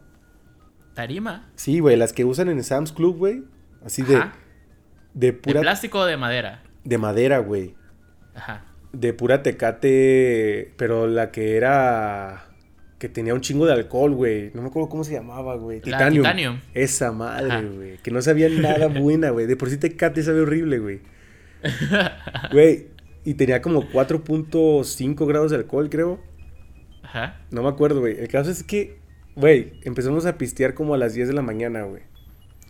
[0.95, 1.49] Tarima.
[1.55, 3.45] Sí, güey, las que usan en Sam's Club, güey.
[3.85, 4.33] Así de, Ajá.
[5.15, 5.61] de ¿De pura...
[5.61, 6.63] plástico o de madera?
[6.85, 7.75] De madera, güey.
[8.35, 8.65] Ajá.
[8.93, 12.45] De pura tecate, pero la que era...
[12.99, 14.51] Que tenía un chingo de alcohol, güey.
[14.55, 15.81] No me acuerdo cómo se llamaba, güey.
[15.81, 16.25] Titanium.
[16.25, 16.61] Titanium.
[16.75, 17.99] Esa madre, güey.
[17.99, 19.47] Que no sabía nada buena, güey.
[19.47, 21.01] De por sí tecate sabe horrible, güey.
[22.53, 22.89] Güey.
[23.25, 26.21] Y tenía como 4.5 grados de alcohol, creo.
[27.03, 27.41] Ajá.
[27.51, 28.19] No me acuerdo, güey.
[28.19, 28.99] El caso es que,
[29.37, 32.03] güey, empezamos a pistear como a las 10 de la mañana, güey.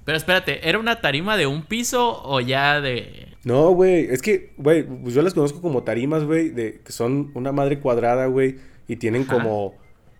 [0.04, 3.28] Pero espérate, ¿era una tarima de un piso o ya de...?
[3.44, 7.30] No, güey, es que, güey, pues yo las conozco como tarimas, güey, de que son
[7.34, 8.56] una madre cuadrada, güey,
[8.88, 9.34] y tienen Ajá.
[9.34, 9.74] como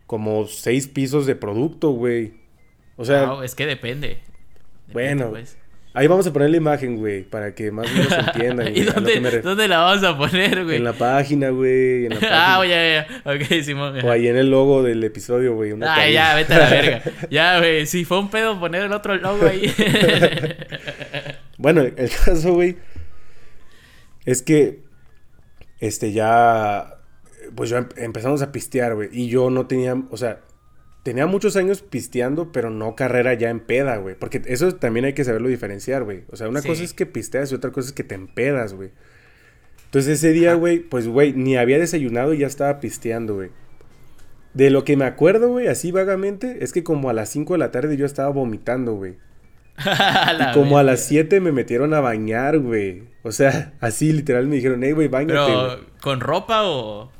[0.08, 2.32] como seis pisos de producto, güey.
[2.96, 4.18] O sea, No, es que depende.
[4.86, 5.57] Depende, Bueno, pues.
[5.94, 9.20] Ahí vamos a poner la imagen, güey, para que más o menos entiendan, ¿Y dónde,
[9.20, 10.76] me la vamos a poner, güey?
[10.76, 13.32] En la página, güey, ah, ya, ya, ya.
[13.32, 13.98] Ok, Simón.
[14.04, 16.08] O ahí en el logo del episodio, güey, tarima.
[16.10, 17.02] ya, vete a la verga.
[17.30, 19.72] Ya, güey, si fue un pedo poner el otro logo ahí.
[21.56, 22.76] Bueno, el caso, güey,
[24.24, 24.80] es que,
[25.80, 26.94] este, ya,
[27.54, 30.40] pues yo em- empezamos a pistear, güey, y yo no tenía, o sea,
[31.08, 35.14] tenía muchos años pisteando, pero no carrera ya en peda, güey, porque eso también hay
[35.14, 36.24] que saberlo diferenciar, güey.
[36.30, 36.68] O sea, una Sí.
[36.68, 38.90] cosa es que pisteas y otra cosa es que te empedas, güey.
[39.86, 43.48] Entonces ese día, güey, pues, güey, ni había desayunado y ya estaba pisteando, güey.
[44.52, 47.58] De lo que me acuerdo, güey, así vagamente, es que como a las 5 de
[47.58, 49.14] la tarde yo estaba vomitando, güey.
[50.50, 53.04] Y como a las 7 me metieron a bañar, güey.
[53.22, 57.10] O sea, así literal me dijeron, hey, güey, bañate, ¿con ropa o...?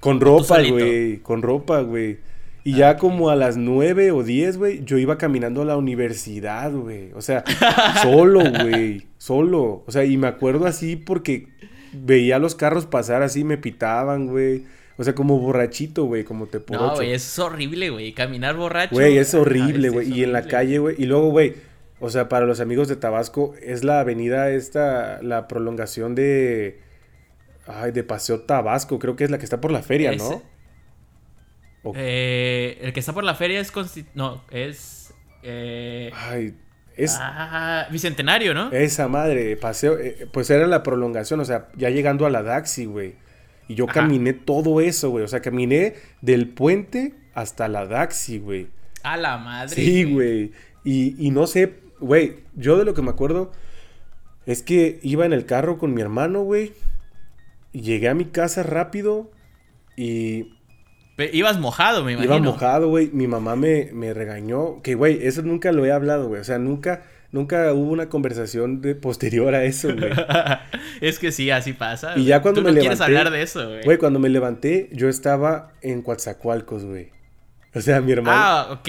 [0.00, 1.18] Con ropa, güey.
[1.18, 2.18] Con ropa, güey.
[2.64, 6.70] Y ya como a las 9 o 10, güey, yo iba caminando a la universidad,
[6.72, 7.12] güey.
[7.14, 7.42] O sea,
[8.02, 9.06] solo, güey.
[9.18, 9.82] Solo.
[9.86, 11.48] O sea, y me acuerdo así porque
[11.92, 14.64] veía los carros pasar así, me pitaban, güey.
[14.98, 18.12] O sea, como borrachito, güey, como te por No, güey, es horrible, güey.
[18.12, 18.94] Caminar borracho.
[18.94, 20.12] Güey, es horrible, güey.
[20.12, 20.96] y en la calle, güey.
[20.98, 21.54] Y luego, güey,
[22.00, 26.80] O sea, para los amigos de Tabasco, es la avenida esta, la prolongación de.
[27.66, 30.24] Ay, de Paseo Tabasco, creo que es la que está por la feria, ¿no?
[30.32, 30.42] Ese-
[31.94, 33.72] Eh, el que está por la feria es.
[34.14, 35.14] No, es.
[35.42, 36.54] Eh, Ay,
[36.96, 37.16] es.
[37.18, 38.70] ah, Bicentenario, ¿no?
[38.72, 42.84] Esa madre, paseo, eh, pues era la prolongación, o sea, ya llegando a la Daxi,
[42.84, 43.14] güey.
[43.68, 43.94] Y yo Ajá.
[43.94, 45.24] caminé todo eso, güey.
[45.24, 48.66] O sea, caminé del puente hasta la Daxi, güey.
[49.02, 49.74] A la madre.
[49.74, 50.52] Sí, güey.
[50.84, 53.52] Y, y no sé, güey, yo de lo que me acuerdo
[54.46, 56.72] es que iba en el carro con mi hermano, güey.
[57.72, 59.30] y Llegué a mi casa rápido
[59.96, 60.54] y
[61.32, 62.34] Ibas mojado, me imagino.
[62.36, 63.10] iba mojado, güey.
[63.12, 64.80] Mi mamá me, me regañó.
[64.82, 66.40] Que, güey, eso nunca lo he hablado, güey.
[66.40, 67.02] O sea, nunca,
[67.32, 70.12] nunca hubo una conversación de posterior a eso, güey.
[71.00, 72.14] es que sí, así pasa.
[72.16, 73.82] Y ya cuando Tú me no quieres levanté- hablar de eso, güey.
[73.84, 77.08] Güey, cuando me levanté, yo estaba en Coatzacoalcos, güey.
[77.72, 78.36] O sea, mi hermano.
[78.36, 78.88] Ah, ok.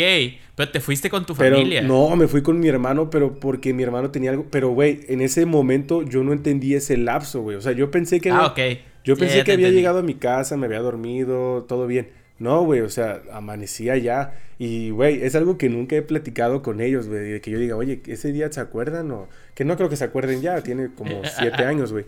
[0.55, 1.83] Pero te fuiste con tu pero familia.
[1.83, 4.47] no, me fui con mi hermano, pero porque mi hermano tenía algo.
[4.49, 7.57] Pero, güey, en ese momento yo no entendí ese lapso, güey.
[7.57, 8.31] O sea, yo pensé que.
[8.31, 8.79] Ah, había- ok.
[9.03, 9.75] Yo pensé que había entendí.
[9.77, 12.09] llegado a mi casa, me había dormido, todo bien.
[12.41, 14.33] No, güey, o sea, amanecía ya.
[14.57, 17.19] Y, güey, es algo que nunca he platicado con ellos, güey.
[17.33, 19.11] De que yo diga, oye, ¿ese día se acuerdan?
[19.11, 22.05] O que no creo que se acuerden ya, tiene como siete años, güey.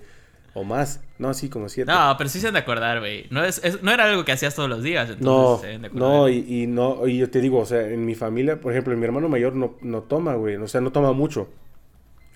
[0.55, 1.01] O más.
[1.19, 1.91] No, sí, como siete.
[1.91, 3.27] No, pero sí se han de acordar, güey.
[3.29, 5.75] No, es, es- no era algo que hacías todos los días, entonces No, se de
[5.87, 5.93] acordar.
[6.09, 8.95] no, y, y no, y yo te digo, o sea, en mi familia, por ejemplo,
[8.97, 11.49] mi hermano mayor no, no toma, güey, o sea, no toma mucho.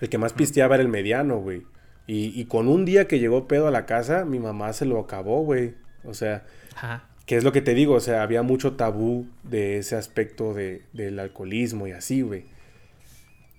[0.00, 1.62] El que más pisteaba era el mediano, güey.
[2.06, 4.98] Y, y con un día que llegó pedo a la casa, mi mamá se lo
[5.00, 5.74] acabó, güey.
[6.04, 6.44] O sea,
[6.76, 7.04] Ajá.
[7.28, 10.82] Que es lo que te digo, o sea, había mucho tabú de ese aspecto de,
[10.94, 12.46] del alcoholismo y así, güey.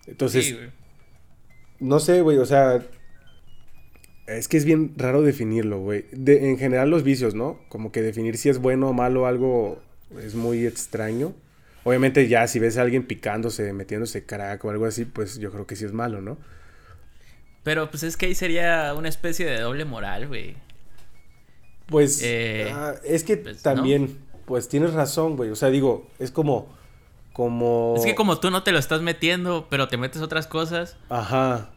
[0.08, 0.70] Entonces, Sí, güey.
[1.80, 2.84] no sé, güey, o sea,
[4.28, 6.06] es que es bien raro definirlo, güey.
[6.12, 7.60] De- en general los vicios, ¿no?
[7.70, 9.82] Como que definir si es bueno o malo algo
[10.22, 11.34] es muy extraño.
[11.84, 15.66] Obviamente ya si ves a alguien picándose, metiéndose crack o algo así, pues yo creo
[15.68, 16.38] que sí es malo, ¿no?
[17.64, 20.56] Pero pues es que ahí sería una especie de doble moral, güey.
[21.90, 23.62] Pues Eh, ah, es que pues, ¿no?
[23.62, 25.50] también, pues tienes razón, güey.
[25.50, 26.74] O sea, digo, es como,
[27.34, 27.96] como...
[27.98, 31.72] Es que como tú no te lo estás metiendo, pero te metes otras cosas, Ajá.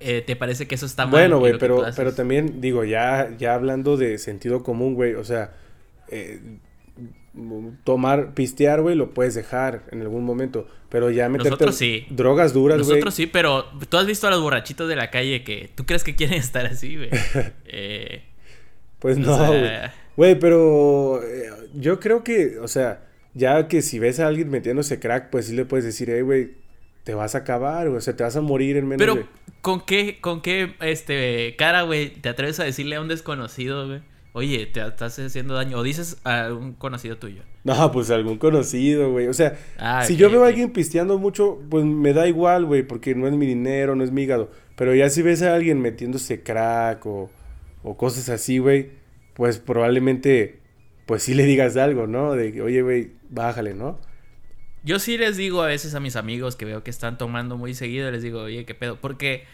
[0.00, 1.12] eh, te parece que eso está mal.
[1.12, 5.54] Bueno, güey, pero, pero también digo, ya, ya hablando de sentido común, güey, o sea,
[6.08, 6.40] eh,
[7.84, 12.06] tomar, pistear, güey, lo puedes dejar en algún momento, pero ya meterte Nosotros sí.
[12.10, 12.88] drogas duras, güey.
[12.88, 16.04] Nosotros sí, pero tú has visto a los borrachitos de la calle que tú crees
[16.04, 17.10] que quieren estar así, güey.
[17.66, 18.22] Eh,
[19.06, 19.70] Pues o no, sea, güey.
[20.16, 24.98] Güey, pero eh, yo creo que, o sea, ya que si ves a alguien metiéndose
[24.98, 26.54] crack, pues sí le puedes decir, hey, güey,
[27.04, 29.26] te vas a acabar, güey, o sea, te vas a morir en menos Pero, de...
[29.60, 34.00] ¿con qué, con qué este, cara, güey, te atreves a decirle a un desconocido, güey?
[34.32, 35.78] Oye, te estás haciendo daño.
[35.78, 37.42] O dices a un conocido tuyo.
[37.62, 39.28] No, pues algún conocido, güey.
[39.28, 42.82] O sea, Ah, si yo veo a alguien pisteando mucho, pues me da igual, güey,
[42.82, 44.50] porque no es mi dinero, no es mi hígado.
[44.74, 47.30] Pero ya si ves a alguien metiéndose crack o,
[47.86, 48.90] o cosas así, güey,
[49.34, 50.58] pues probablemente,
[51.06, 52.32] pues sí le digas algo, ¿no?
[52.34, 54.00] De que, oye, güey, bájale, ¿no?
[54.82, 57.74] Yo sí les digo a veces a mis amigos que veo que están tomando muy
[57.74, 58.96] seguido, les digo, oye, ¿qué pedo?
[59.00, 59.44] Porque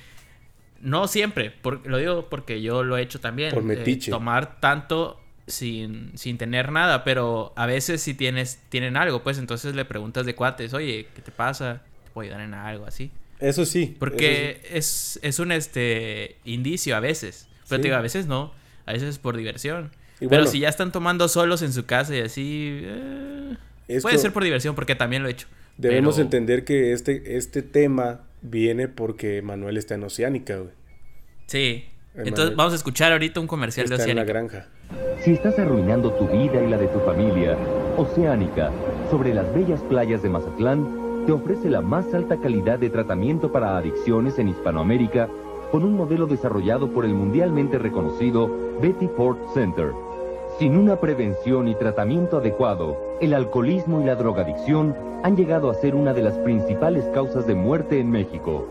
[0.81, 3.51] no siempre, por- lo digo porque yo lo he hecho también.
[3.53, 4.11] Por eh, metiche.
[4.11, 9.75] tomar tanto sin, sin tener nada, pero a veces si tienes, tienen algo, pues entonces
[9.75, 11.83] le preguntas de cuates, oye, ¿qué te pasa?
[12.05, 13.11] ¿Te puedo ayudar en algo así?
[13.41, 13.95] Eso sí.
[13.99, 17.49] Porque eso es, es un este indicio a veces.
[17.73, 17.83] Pero Sí.
[17.83, 18.53] te digo, a veces no.
[18.87, 19.91] A veces es por diversión.
[20.17, 20.47] Y Pero bueno.
[20.47, 22.81] si ya están tomando solos en su casa y así.
[22.85, 23.57] eh,
[23.89, 25.47] Esto- Puede ser por diversión, porque también lo he hecho.
[25.77, 30.71] Debemos Pero- entender que este, este tema viene porque Manuel está en Oceánica, güey.
[31.47, 31.85] Sí.
[32.15, 32.57] El Entonces Manuel.
[32.57, 34.25] vamos a escuchar ahorita un comercial de en la Oceánica.
[34.33, 34.67] granja.
[35.25, 37.57] Si estás arruinando tu vida y la de tu familia,
[37.97, 38.71] Oceánica,
[39.11, 43.77] sobre las bellas playas de Mazatlán, te ofrece la más alta calidad de tratamiento para
[43.79, 45.29] adicciones en Hispanoamérica
[45.73, 49.91] con un modelo desarrollado por el mundialmente reconocido Betty Ford Center.
[50.59, 55.95] Sin una prevención y tratamiento adecuado, el alcoholismo y la drogadicción han llegado a ser
[55.95, 58.69] una de las principales causas de muerte en México.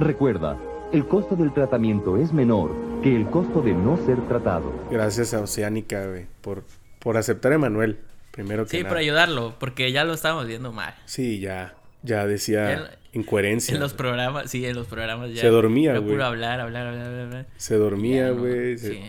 [0.00, 0.58] Recuerda,
[0.92, 2.72] el costo del tratamiento es menor
[3.02, 4.72] que el costo de no ser tratado.
[4.90, 6.64] Gracias a Oceánica, güey, por,
[6.98, 8.00] por aceptar a Manuel,
[8.32, 8.88] primero que Sí, nada.
[8.88, 10.94] por ayudarlo, porque ya lo estábamos viendo mal.
[11.04, 13.74] Sí, ya, ya decía En- incoherencia.
[13.74, 15.40] En los programas, sí, en los programas ya.
[15.40, 16.12] Se dormía, güey.
[16.12, 17.46] puro hablar, hablar, hablar, hablar.
[17.56, 18.78] Se dormía, güey.
[18.78, 19.00] Sí.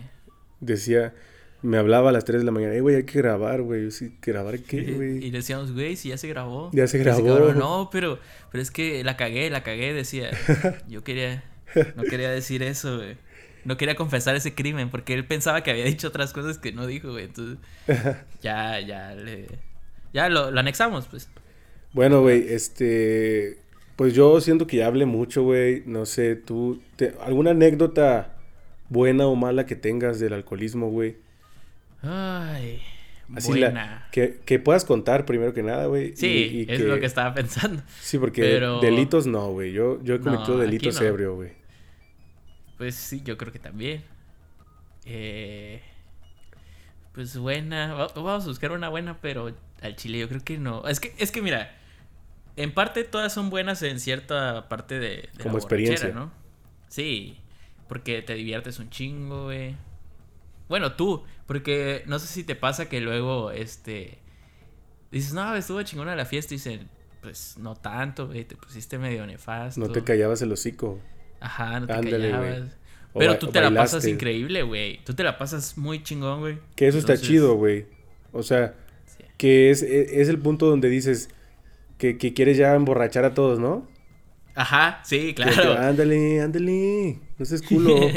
[0.60, 1.14] Decía,
[1.62, 3.90] me hablaba a las 3 de la mañana, "Ey, güey, hay que grabar, güey.
[4.22, 5.20] ¿grabar qué, Y güey?
[5.22, 6.70] le decíamos, güey, si ya se grabó.
[6.74, 7.26] Ya se Y grabó.
[7.26, 8.20] cabrón, no, pero,
[8.52, 10.32] pero es que la cagué, la cagué, decía.
[10.88, 11.44] Yo quería,
[11.96, 13.18] no quería decir eso, güey.
[13.64, 16.88] No quería confesar ese crimen porque él pensaba que había dicho otras cosas que no
[16.88, 17.26] dijo, güey.
[17.26, 17.60] Entonces,
[18.42, 19.48] ya, ya le.
[20.14, 21.30] Ya lo, lo anexamos, pues.
[21.94, 23.58] Bueno, güey, este.
[23.96, 25.84] Pues yo siento que ya hablé mucho, güey.
[25.86, 28.34] No sé, tú, te- ¿alguna anécdota
[28.90, 31.18] buena o mala que tengas del alcoholismo, güey?
[32.02, 32.82] Ay,
[33.36, 34.08] Así la- buena.
[34.12, 36.16] que, que puedas contar primero que nada, güey.
[36.16, 36.28] Sí,
[36.68, 37.84] y- y es lo que estaba pensando.
[38.00, 39.72] Sí, porque pero- delitos no, güey.
[39.72, 41.08] Yo, yo he cometido delitos no.
[41.08, 41.52] ebrio, güey.
[42.78, 44.02] Pues sí, yo creo que también.
[45.06, 45.82] Eh,
[47.14, 47.94] pues buena.
[47.94, 50.88] Va- Vamos a buscar una buena, pero al chile yo creo que no.
[50.88, 51.76] Es que, es que mira,
[52.56, 56.10] en parte todas son buenas en cierta parte de, de la Como experiencia.
[56.10, 56.32] ¿no?
[56.88, 57.38] Sí,
[57.88, 59.76] porque te diviertes un chingo, güey.
[60.68, 64.20] Bueno, tú, porque no sé si te pasa que luego, este,
[65.12, 66.90] dices, no, estuvo chingona la fiesta y dicen,
[67.22, 69.80] pues no tanto, güey, te pusiste medio nefasto.
[69.80, 71.00] No te callabas el hocico.
[71.40, 72.78] Ajá, no te Ándale, callabas.
[73.14, 75.04] Pero tú te la pasas increíble, güey.
[75.04, 76.60] Tú te la pasas muy chingón, güey.
[76.76, 77.86] Que eso está chido, güey.
[78.32, 78.74] O sea,
[79.06, 79.26] sí.
[79.38, 81.30] que es, e- es el punto donde dices
[82.02, 83.88] que, que quieres ya emborrachar a todos, ¿no?
[84.56, 85.74] Ajá, sí, que, claro.
[85.78, 87.20] ándale, ándale.
[87.38, 87.96] No seas culo.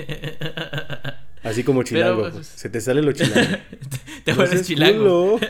[1.45, 2.31] Así como chilango.
[2.33, 3.59] pues, Se te sale lo chilango.
[4.25, 5.39] te No vuelves chilango.
[5.39, 5.41] culo.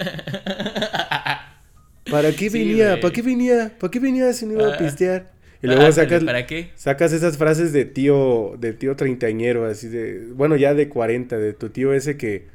[2.10, 3.00] ¿Para qué venía?
[3.00, 3.72] ¿Para qué venía?
[3.78, 4.78] ¿Para qué venía si no iba a Ah.
[4.78, 5.32] pistear?
[5.62, 6.70] Y Ah, luego ándale, sacas, ¿Para qué?
[6.74, 11.54] sacas esas frases de tío, de tío treintañero, así de, bueno, ya de 40, de
[11.54, 12.48] tu tío ese que,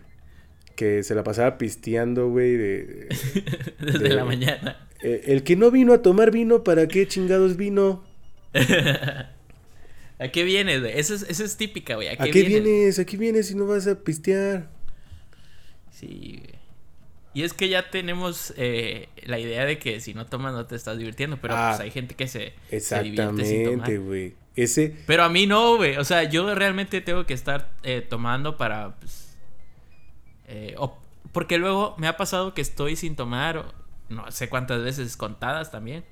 [0.76, 3.10] que se la pasaba pisteando, güey, de,
[3.80, 4.89] Desde de- la mañana.
[5.02, 8.04] Eh, el que no vino a tomar vino, ¿para qué chingados vino?
[10.20, 11.00] ¿A qué vienes, güey?
[11.00, 12.08] Esa es, es típica, güey.
[12.10, 12.64] ¿A qué, ¿A qué vienes?
[12.64, 13.00] vienes?
[13.00, 14.70] ¿A qué vienes si no vas a pistear?
[15.92, 16.60] Sí, güey.
[17.34, 20.76] Y es que ya tenemos eh, la idea de que si no tomas no te
[20.76, 24.00] estás divirtiendo, pero Ah, pues hay gente que se, se divierte sin Exactamente, tomar.
[24.00, 24.36] güey.
[24.56, 25.98] Ese, Pero a mí no, güey.
[25.98, 29.38] O sea, yo realmente tengo que estar eh, tomando para, pues...
[30.48, 30.98] eh, o-
[31.32, 33.66] porque luego me ha pasado que estoy sin tomar,
[34.10, 36.04] no sé cuántas veces contadas también.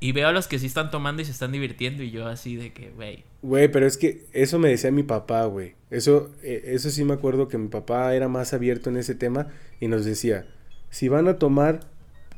[0.00, 2.54] Y veo a los que sí están tomando y se están divirtiendo y yo así
[2.54, 3.24] de que, güey.
[3.42, 5.74] Güey, pero es que eso me decía mi papá, güey.
[5.90, 9.48] Eso, eh, eso sí me acuerdo que mi papá era más abierto en ese tema
[9.80, 10.46] y nos decía,
[10.90, 11.80] si van a tomar,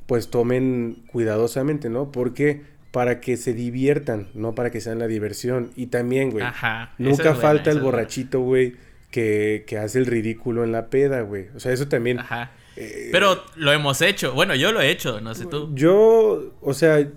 [0.07, 2.11] pues tomen cuidadosamente, ¿no?
[2.11, 5.70] Porque para que se diviertan, no para que sean la diversión.
[5.76, 6.94] Y también, güey, Ajá.
[6.96, 8.76] nunca buena, falta el borrachito, güey,
[9.11, 11.48] que, que hace el ridículo en la peda, güey.
[11.55, 12.20] O sea, eso también...
[12.20, 12.53] Ajá.
[12.76, 14.32] Eh, Pero lo hemos hecho.
[14.32, 15.70] Bueno, yo lo he hecho, no sé tú.
[15.74, 17.08] Yo, o sea,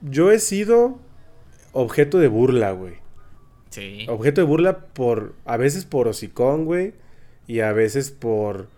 [0.00, 0.98] yo he sido
[1.72, 2.94] objeto de burla, güey.
[3.70, 4.06] Sí.
[4.08, 6.94] Objeto de burla por, a veces por hocicón, güey,
[7.46, 8.68] y a veces por,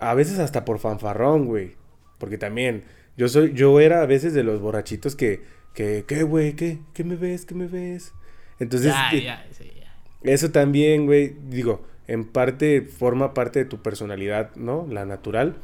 [0.00, 1.76] a veces hasta por fanfarrón, güey.
[2.18, 2.84] Porque también,
[3.16, 5.42] yo soy, yo era a veces de los borrachitos que,
[5.74, 6.54] que, ¿qué, güey?
[6.54, 6.80] ¿Qué?
[6.94, 7.44] ¿Qué me ves?
[7.44, 8.12] ¿Qué me ves?
[8.58, 10.32] Entonces, ya, eh, ya, sí, ya.
[10.32, 14.86] eso también, güey, digo, en parte forma parte de tu personalidad, ¿no?
[14.90, 15.56] La natural.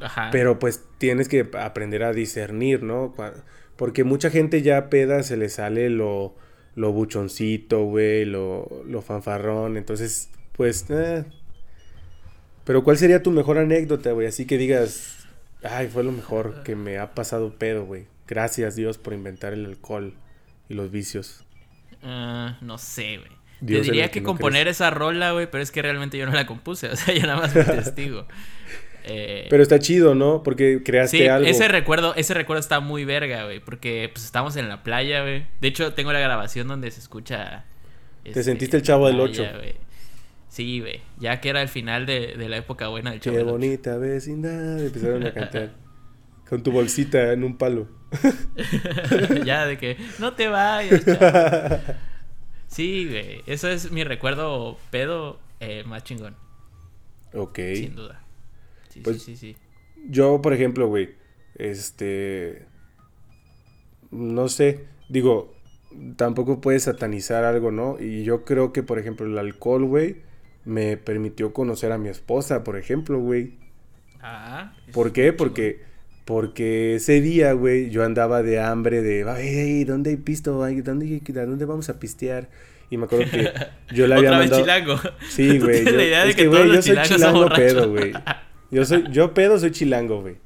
[0.00, 0.30] Ajá.
[0.32, 3.14] Pero pues tienes que aprender a discernir, ¿no?
[3.76, 6.34] Porque mucha gente ya peda se le sale lo,
[6.76, 9.76] lo buchoncito, güey, lo, lo fanfarrón.
[9.76, 11.24] Entonces, pues, eh.
[12.64, 14.28] Pero ¿cuál sería tu mejor anécdota, güey?
[14.28, 15.26] Así que digas,
[15.64, 18.06] ay, fue lo mejor que me ha pasado pedo, güey.
[18.28, 20.14] Gracias Dios por inventar el alcohol
[20.68, 21.44] y los vicios.
[22.02, 23.41] Ah, no sé, güey.
[23.64, 26.46] Te Dios diría que, componer esa rola, güey, pero es que realmente yo no la
[26.46, 26.88] compuse.
[26.92, 28.26] O sea, yo nada más fui testigo.
[29.04, 30.44] Eh, Pero está chido, ¿no?
[30.44, 31.48] Porque creaste sí, algo.
[31.48, 33.58] ese recuerdo, ese recuerdo está muy verga, güey.
[33.58, 35.44] Porque pues estábamos en la playa, güey.
[35.60, 37.64] De hecho, tengo la grabación donde se escucha.
[38.22, 39.58] este, sentiste el Chavo del playa, Ocho.
[39.58, 39.74] güey.
[40.48, 41.00] Sí, güey.
[41.18, 44.80] Ya que era el final de, de la época buena del Chavo Qué bonita vecindad.
[44.80, 45.72] Empezaron a cantar.
[46.48, 47.88] Con tu bolsita en un palo.
[49.44, 51.78] ya de que no te vayas, chavo".
[52.72, 53.42] Sí, güey.
[53.46, 56.34] Eso es mi recuerdo pedo eh, más chingón.
[57.34, 57.58] Ok.
[57.74, 58.22] Sin duda.
[58.88, 59.56] Sí, Pues- sí, sí, sí.
[60.08, 61.10] Yo, por ejemplo, güey,
[61.54, 62.66] este,
[64.10, 65.54] no sé, digo,
[66.16, 67.98] tampoco puedes satanizar algo, ¿no?
[68.00, 70.22] Y yo creo que, por ejemplo, el alcohol, güey,
[70.64, 73.58] me permitió conocer a mi esposa, por ejemplo, güey.
[74.20, 74.74] Ah.
[74.92, 75.32] ¿Por qué?
[75.32, 75.82] Porque,
[76.24, 80.62] porque ese día, güey, yo andaba de hambre, de, ay, ¿dónde hay pisto?
[80.62, 82.48] Ay, ¿dónde, ¿A dónde vamos a pistear?
[82.90, 83.50] Y me acuerdo que
[83.94, 84.62] yo le había Otra vez mandado...
[84.62, 85.00] chilango.
[85.28, 85.84] Sí, güey.
[85.84, 88.12] yo- es que, que, güey, yo soy chilango pedo, güey.
[88.70, 90.36] Yo soy, yo pedo soy chilango, güey.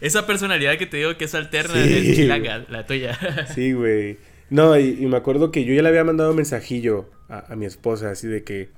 [0.00, 2.08] Esa personalidad que te digo que es alterna Sí.
[2.10, 3.18] es chilanga, la tuya.
[3.54, 4.18] Sí, güey.
[4.50, 7.56] No, y, y me acuerdo que yo ya le había mandado un mensajillo a, a
[7.56, 8.68] mi esposa, así de que...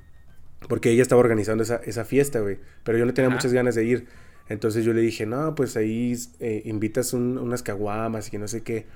[0.69, 2.59] Porque ella estaba organizando esa, esa fiesta, güey.
[2.85, 3.37] Pero yo no tenía Ajá.
[3.37, 4.07] muchas ganas de ir.
[4.49, 8.47] Entonces yo le dije, no, pues ahí eh, invitas un- unas caguamas y que no
[8.49, 8.87] sé qué.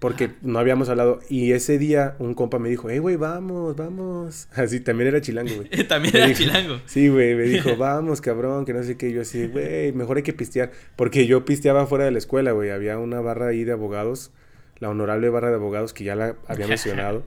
[0.00, 1.20] Porque no habíamos hablado.
[1.28, 4.48] Y ese día un compa me dijo, hey, güey, vamos, vamos.
[4.56, 5.68] Así también era chilango, güey.
[5.88, 6.80] También Me era dijo- chilango.
[6.86, 9.12] Sí, güey, me dijo, vamos, cabrón, que no sé qué.
[9.12, 10.72] Yo así, güey, mejor hay que pistear.
[10.96, 12.70] Porque yo pisteaba fuera de la escuela, güey.
[12.70, 14.32] Había una barra ahí de abogados,
[14.80, 17.24] la honorable barra de abogados que ya la había mencionado.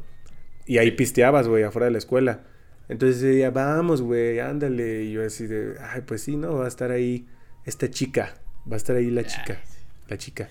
[0.68, 2.41] y ahí pisteabas, güey, afuera de la escuela.
[2.89, 5.03] Entonces decía, vamos, güey, ándale.
[5.06, 7.26] Y yo así de, ay, pues sí, no, va a estar ahí
[7.66, 8.36] esta chica.
[8.70, 9.61] Va a estar ahí la chica.
[10.07, 10.49] La chica.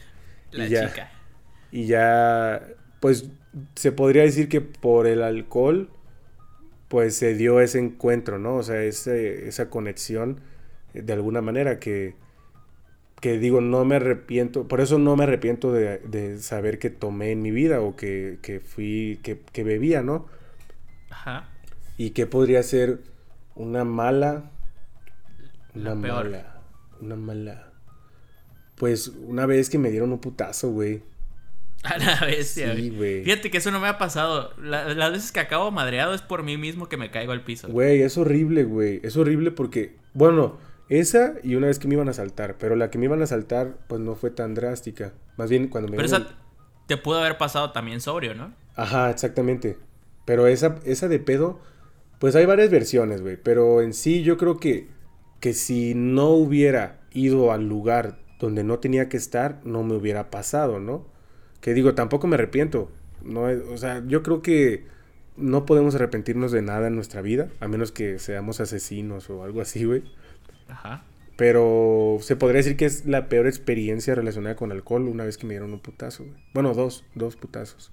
[0.52, 1.10] La y ya, chica.
[1.72, 2.62] Y ya,
[3.00, 3.30] pues
[3.76, 5.90] se podría decir que por el alcohol,
[6.88, 8.56] pues se dio ese encuentro, ¿no?
[8.56, 10.40] O sea, ese, esa conexión
[10.94, 12.16] eh, de alguna manera que,
[13.20, 17.32] que digo, no me arrepiento, por eso no me arrepiento de, de saber que tomé
[17.32, 20.26] en mi vida o que, que fui, que, que bebía, ¿no?
[21.08, 21.48] Ajá.
[21.96, 23.00] Y que podría ser
[23.54, 24.50] una mala,
[25.74, 26.30] una La peor.
[26.30, 26.53] mala,
[27.04, 27.70] una mala.
[28.76, 31.02] Pues una vez que me dieron un putazo, güey.
[31.84, 33.24] A la bestia, Sí, güey.
[33.24, 34.52] Fíjate que eso no me ha pasado.
[34.58, 37.68] La- las veces que acabo madreado es por mí mismo que me caigo al piso.
[37.68, 39.00] Güey, es horrible, güey.
[39.04, 40.56] Es horrible porque, bueno,
[40.88, 43.26] esa y una vez que me iban a saltar, pero la que me iban a
[43.26, 45.12] saltar, pues no fue tan drástica.
[45.36, 46.26] Más bien cuando me Pero esa
[46.86, 48.52] te pudo haber pasado también sobrio, ¿no?
[48.76, 49.76] Ajá, exactamente.
[50.24, 51.60] Pero esa, esa de pedo,
[52.18, 53.36] pues hay varias versiones, güey.
[53.36, 54.88] Pero en sí yo creo que,
[55.44, 60.30] que si no hubiera ido al lugar donde no tenía que estar, no me hubiera
[60.30, 61.04] pasado, ¿no?
[61.60, 62.90] Que digo, tampoco me arrepiento.
[63.22, 64.86] No, o sea, yo creo que
[65.36, 69.60] no podemos arrepentirnos de nada en nuestra vida, a menos que seamos asesinos o algo
[69.60, 70.04] así, güey.
[70.70, 71.04] Ajá.
[71.36, 75.46] Pero se podría decir que es la peor experiencia relacionada con alcohol una vez que
[75.46, 76.42] me dieron un putazo, güey.
[76.54, 77.92] Bueno, dos, dos putazos.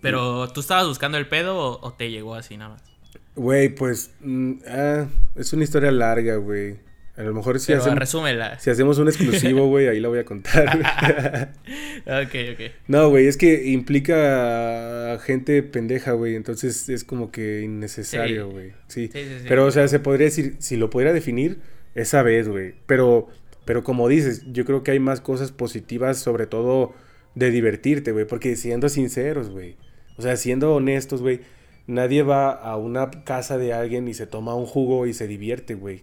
[0.00, 2.97] Pero tú estabas buscando el pedo o, o te llegó así nada más.
[3.38, 6.76] Güey, pues mm, ah, es una historia larga, güey.
[7.16, 8.58] A lo mejor si, Pero hacemos, resúmela.
[8.58, 11.52] si hacemos un exclusivo, güey, ahí la voy a contar.
[12.06, 12.72] ok, ok.
[12.88, 16.34] no, güey, es que implica a gente pendeja, güey.
[16.34, 18.72] Entonces es como que innecesario, güey.
[18.88, 19.08] Sí.
[19.12, 19.46] Sí, sí, sí.
[19.48, 21.58] Pero, o sea, se podría decir, si lo pudiera definir,
[21.94, 22.74] esa vez, güey.
[22.86, 23.28] Pero,
[23.64, 26.92] pero como dices, yo creo que hay más cosas positivas, sobre todo
[27.36, 28.26] de divertirte, güey.
[28.26, 29.76] Porque siendo sinceros, güey.
[30.16, 31.40] O sea, siendo honestos, güey.
[31.88, 35.74] Nadie va a una casa de alguien y se toma un jugo y se divierte,
[35.74, 36.02] güey.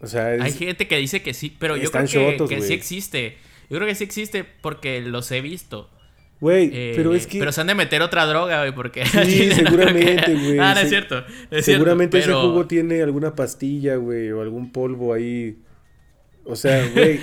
[0.00, 3.36] O sea, es- Hay gente que dice que sí, pero yo creo que, sí existe.
[3.70, 5.88] Yo creo que sí existe porque los he visto.
[6.40, 7.38] güey, Eh, pero es que...
[7.38, 9.06] Pero se han de meter otra droga, güey, porque...
[9.06, 10.58] Sí, seguramente, güey.
[10.58, 11.22] Ah, no es cierto.
[11.50, 15.58] no es Seguramente cierto, ese jugo tiene alguna pastilla, güey, o algún polvo ahí.
[16.44, 17.20] O sea, güey.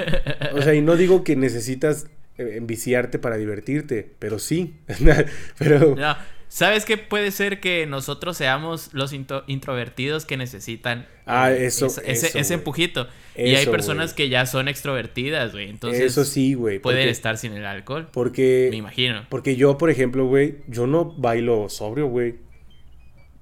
[0.52, 2.06] o sea, y no digo que necesitas
[2.36, 4.74] eh, enviciarte para divertirte, pero sí.
[5.58, 6.16] pero No,
[6.48, 11.86] ¿Sabes qué puede ser que nosotros seamos los intro- introvertidos que necesitan Ah, eh, eso,
[12.04, 13.06] ese, eso, empujito?
[13.36, 15.68] y hay personas que ya son extrovertidas, güey.
[15.68, 16.78] Entonces eso sí, güey.
[16.78, 18.04] pueden porque- estar sin el alcohol.
[18.04, 19.26] Me Porque, imagino.
[19.28, 22.36] porque yo, por ejemplo, güey, yo no bailo sobrio, güey.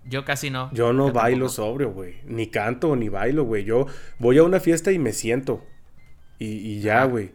[0.04, 0.70] Yo casi no.
[0.72, 1.48] Yo no bailo tampoco.
[1.68, 2.16] sobrio, güey.
[2.26, 3.64] Ni canto, ni bailo, güey.
[3.64, 3.86] Yo
[4.18, 5.64] voy a una fiesta y me siento.
[6.38, 7.30] Y, y ya, güey.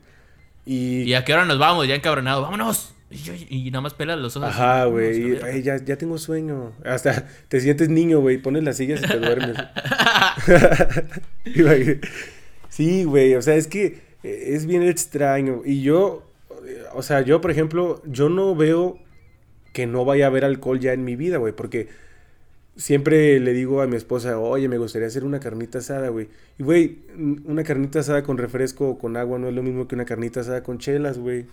[0.65, 1.87] Y, ¿Y a qué hora nos vamos?
[1.87, 2.43] Ya encabronados.
[2.43, 2.93] ¡Vámonos!
[3.11, 4.49] Y, nada más pelas los ojos.
[4.49, 5.19] Ajá, güey.
[5.19, 5.47] la y, verga.
[5.47, 6.71] "Ay, ya, ya tengo sueño.
[6.85, 8.37] Hasta te sientes niño, güey.
[8.37, 9.57] Pones las sillas y te duermes.
[12.69, 13.35] Sí, güey.
[13.35, 15.61] O sea, es que eh, es bien extraño.
[15.65, 16.23] Y yo,
[16.65, 18.97] eh, o sea, yo, por ejemplo, yo no veo
[19.73, 21.51] que no vaya a haber alcohol ya en mi vida, güey.
[21.53, 21.89] Porque
[22.77, 26.29] siempre le digo a mi esposa, oye, me gustaría hacer una carnita asada, güey.
[26.57, 26.99] Y, güey,
[27.43, 30.39] una carnita asada con refresco o con agua no es lo mismo que una carnita
[30.39, 31.45] asada con chelas, güey.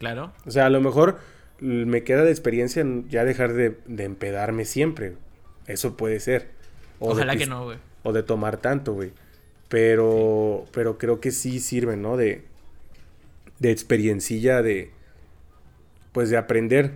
[0.00, 0.32] Claro.
[0.46, 1.18] O sea, a lo mejor
[1.60, 5.14] me queda de experiencia en ya dejar de, de empedarme siempre.
[5.66, 6.48] Eso puede ser.
[6.98, 7.78] O Ojalá que no, güey.
[8.02, 9.12] O de tomar tanto, güey.
[9.68, 12.16] Pero, pero creo que sí sirve, ¿no?
[12.16, 12.44] De,
[13.58, 14.90] de experiencilla, de,
[16.12, 16.94] pues de aprender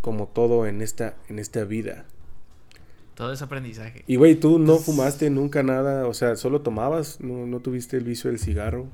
[0.00, 2.04] como todo en esta, en esta vida.
[3.14, 4.04] Todo es aprendizaje.
[4.06, 8.04] Y, güey, tú no fumaste nunca nada, o sea, solo tomabas, no, no tuviste el
[8.04, 8.86] vicio del cigarro.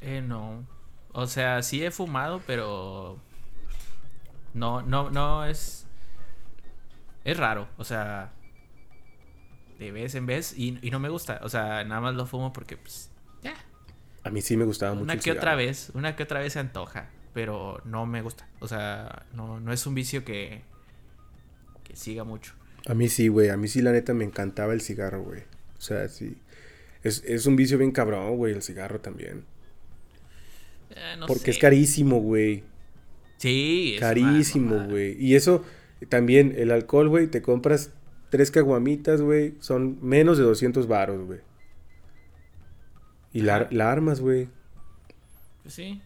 [0.00, 0.64] Eh, no.
[1.12, 3.18] O sea, sí he fumado, pero.
[4.54, 5.86] No, no, no es.
[7.24, 7.68] Es raro.
[7.76, 8.32] O sea.
[9.78, 10.54] De vez en vez.
[10.56, 11.40] Y, y no me gusta.
[11.42, 13.10] O sea, nada más lo fumo porque, pues.
[13.42, 13.54] Ya.
[14.22, 15.90] A mí sí me gustaba mucho Una que otra vez.
[15.94, 17.08] Una que otra vez se antoja.
[17.34, 18.48] Pero no me gusta.
[18.60, 20.62] O sea, no, no es un vicio que.
[21.84, 22.54] Que siga mucho.
[22.86, 23.48] A mí sí, güey.
[23.48, 25.42] A mí sí, la neta, me encantaba el cigarro, güey.
[25.76, 26.38] O sea, sí.
[27.02, 29.44] Es, es un vicio bien cabrón, güey, el cigarro también.
[30.90, 32.64] Eh, no Porque es carísimo, güey.
[33.38, 35.16] Sí, es Carísimo, güey.
[35.22, 35.64] Y eso
[36.08, 37.92] también, el alcohol, güey, te compras
[38.30, 39.54] tres caguamitas, güey.
[39.60, 41.40] Son menos de 200 varos, güey.
[43.32, 44.48] Y la, armas, güey.
[45.62, 46.02] Pues sí.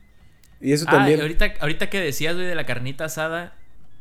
[0.61, 1.18] Y eso Ah, también.
[1.18, 3.57] y ahorita, ahorita que decías, güey, de la carnita asada.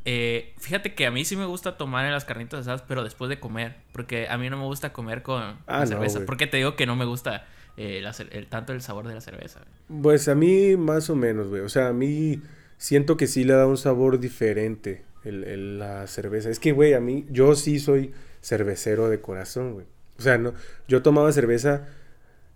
[0.05, 3.29] eh, fíjate que a mí sí me gusta tomar en las carnitas asadas, pero después
[3.29, 3.77] de comer.
[3.93, 6.21] Porque a mí no me gusta comer con, Ah, cerveza.
[6.25, 7.45] porque te digo que no me gusta
[7.77, 9.61] eh, la el, tanto el sabor de la cerveza.
[9.89, 10.01] güey.
[10.01, 11.61] Pues a mí más o menos, güey.
[11.61, 12.41] O sea, a mí
[12.77, 16.49] siento que sí le da un sabor diferente el, el- la cerveza.
[16.49, 19.85] Es que, güey, a mí, yo sí soy cervecero de corazón, güey.
[20.19, 20.53] O sea, no,
[20.87, 21.87] yo tomaba cerveza.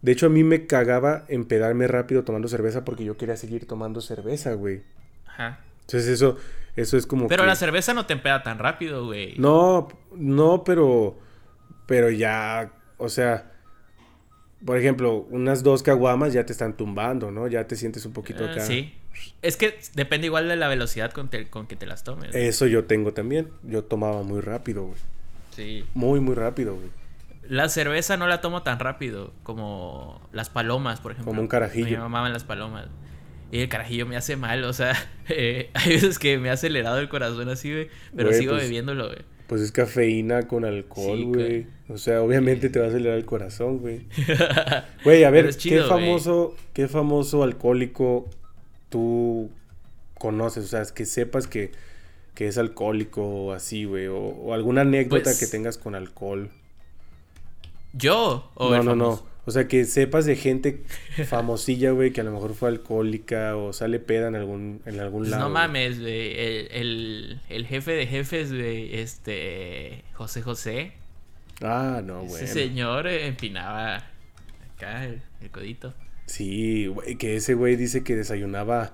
[0.01, 3.99] De hecho, a mí me cagaba empedarme rápido tomando cerveza porque yo quería seguir tomando
[4.01, 4.83] cerveza, güey.
[5.25, 5.59] Ajá.
[5.81, 6.37] Entonces, eso,
[6.75, 7.27] eso es como.
[7.27, 9.35] Pero que- la cerveza no te empeda tan rápido, güey.
[9.39, 11.17] No, no, pero.
[11.87, 12.71] Pero ya.
[12.97, 13.53] O sea.
[14.65, 17.47] Por ejemplo, unas dos caguamas ya te están tumbando, ¿no?
[17.47, 18.61] Ya te sientes un poquito Eh, acá.
[18.61, 18.93] sí.
[19.41, 22.33] Es que depende igual de la velocidad con, te- con que te las tomes.
[22.35, 23.49] Eso yo tengo también.
[23.63, 24.97] Yo tomaba muy rápido, güey.
[25.55, 25.85] Sí.
[25.93, 26.89] Muy, muy rápido, güey.
[27.49, 31.31] La cerveza no la tomo tan rápido como las palomas, por ejemplo.
[31.31, 31.89] Como un carajillo.
[31.91, 32.87] Me mamaban las palomas.
[33.51, 34.93] Y el carajillo me hace mal, o sea,
[35.29, 37.89] eh, hay veces que me ha acelerado el corazón así, güey.
[38.15, 39.19] Pero sigo pues, bebiéndolo, güey.
[39.47, 41.67] Pues es cafeína con alcohol, Sí, güey.
[41.89, 44.01] O sea, obviamente te va a acelerar el corazón, güey.
[45.05, 48.27] Güey, a ver, chido, ¿qué famoso, qué famoso alcohólico
[48.89, 49.49] tú
[50.15, 50.65] conoces?
[50.65, 51.71] O sea, es que sepas que,
[52.35, 54.07] que es alcohólico o así, güey.
[54.07, 56.49] O, o alguna anécdota Pues- que tengas con alcohol.
[57.93, 58.51] ¿Yo?
[58.55, 59.26] ¿O no, no, famoso?
[59.47, 60.83] O sea, que sepas de gente
[61.25, 65.21] famosilla, güey, que a lo mejor fue alcohólica o sale peda en algún, en algún
[65.21, 65.43] Pues lado.
[65.45, 65.63] no güey.
[65.63, 66.37] mames, güey.
[66.37, 70.03] El, el, el jefe de jefes, güey, este.
[70.13, 70.91] José José.
[71.61, 72.47] Ah, no, Ese bueno.
[72.47, 74.03] señor empinaba
[74.75, 75.93] acá el, el codito.
[76.25, 78.93] Sí, güey, que ese güey dice que desayunaba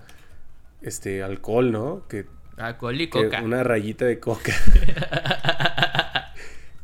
[0.84, 2.08] este alcohol, ¿no?
[2.08, 2.26] Que,
[2.58, 3.42] Alcohol y que coca.
[3.42, 4.54] una rayita de coca.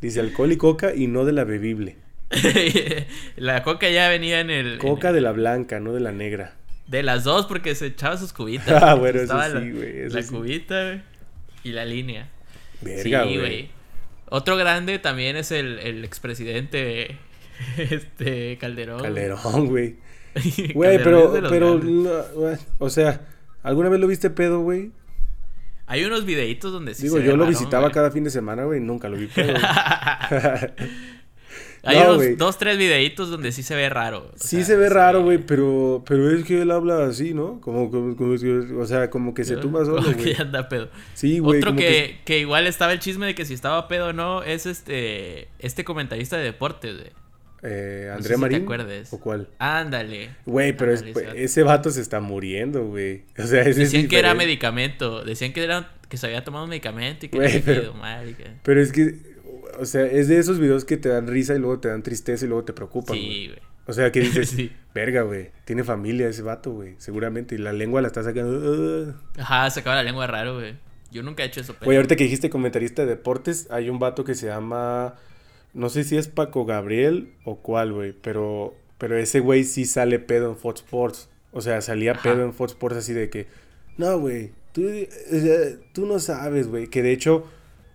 [0.01, 1.97] dice alcohol y coca y no de la bebible.
[3.38, 4.74] la coca ya venía en el.
[4.74, 6.54] en Coca el- de la blanca, no de la negra.
[6.88, 8.82] De las dos, porque se echaba sus cubitas.
[8.84, 10.30] Ah, bueno, eso sí, la- güey, La sí.
[10.30, 11.02] cubita, güey.
[11.64, 12.30] Y la línea.
[12.82, 13.70] Verga, sí, güey.
[14.30, 17.18] Otro grande también es el, el expresidente
[17.78, 19.02] este Calderón.
[19.02, 19.98] Calderón, güey.
[20.74, 22.12] Güey, pero, pero, no,
[22.78, 23.22] o sea,
[23.64, 24.92] ¿alguna vez lo viste pedo, güey?
[25.88, 28.80] Hay unos videitos donde sí Digo, se yo lo visitaba cada fin de semana, güey,
[28.80, 29.56] nunca lo vi pedo.
[31.84, 34.32] Hay No, unos dos, tres videitos donde sí se ve raro.
[34.36, 37.62] Sí sea, se ve raro, güey, pero, pero es que él habla así, ¿no?
[37.62, 38.34] Como, como, como
[38.82, 40.34] o sea, como que se tumba solo, güey.
[40.36, 40.90] que anda pedo.
[41.14, 41.60] Sí, güey.
[41.60, 44.66] Otro que, que igual estaba el chisme de que si estaba pedo o no es
[44.66, 47.12] este este comentarista de deportes, güey.
[47.62, 48.64] Eh, No sé ¿Andrea si te Marín?
[48.64, 49.14] acuerdes.
[49.14, 49.48] ¿O cuál?
[49.60, 50.30] Ándale.
[50.46, 51.04] Güey, pero es-
[51.36, 51.92] ese vato.
[51.92, 53.24] se está muriendo, güey.
[53.38, 55.24] O sea, ese es Decían que era medicamento.
[55.26, 58.30] Decían que era que se había tomado un medicamento y que le había pero- mal.
[58.30, 59.14] y que- Pero es que,
[59.80, 62.46] o sea, es de esos videos que te dan risa y luego te dan tristeza
[62.46, 63.32] y luego te preocupan, güey.
[63.32, 63.60] Sí, güey.
[63.88, 64.72] O sea, que dices, Sí.
[64.94, 67.56] verga, güey, tiene familia ese vato, güey, seguramente.
[67.56, 69.16] Y la lengua la está sacando.
[69.38, 70.76] Ajá, sacaba la lengua raro, güey.
[71.12, 71.76] Yo nunca he hecho eso.
[71.84, 75.16] Güey, ahorita que dijiste comentarista de deportes, hay un vato que se llama,
[75.74, 80.20] no sé si es Paco Gabriel o cuál, güey, pero, pero ese güey sí sale
[80.20, 81.30] pedo en Fox Sports.
[81.52, 82.22] O sea, salía Ajá.
[82.22, 83.48] pedo en Fox Sports así de que,
[83.98, 85.58] no, güey, tú, o sea,
[85.94, 86.86] tú no sabes, güey.
[86.88, 87.48] Que de hecho,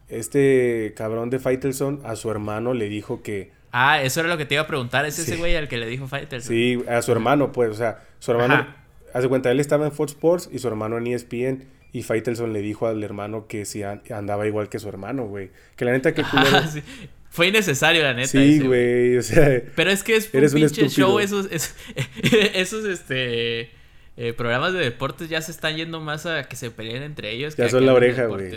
[0.09, 4.45] este cabrón de Faitelson a su hermano le dijo que, Ah, eso era lo que
[4.47, 5.05] te iba a preguntar.
[5.05, 6.41] ¿Es ese güey al que le dijo Fighter?
[6.43, 8.77] sí, a su hermano, pues, o sea, su hermano, Ajá.
[9.13, 11.65] hace cuenta, él estaba en Fox Sports y su hermano en ESPN.
[11.93, 15.51] Y Faitelson le dijo al hermano que si an- andaba igual que su hermano, güey.
[15.77, 16.57] Que la neta, que culero.
[16.57, 16.83] Ah, sí.
[17.31, 18.29] Fue innecesario, la neta.
[18.29, 21.09] Sí, güey, o sea, Pero es que es un Eres un pinche estúpido.
[21.09, 21.19] show.
[21.21, 21.75] Esos, es-
[22.55, 23.71] esos este,
[24.17, 27.57] eh, programas de deportes ya se están yendo más a que se peleen entre ellos.
[27.57, 28.51] ya son la oreja, güey.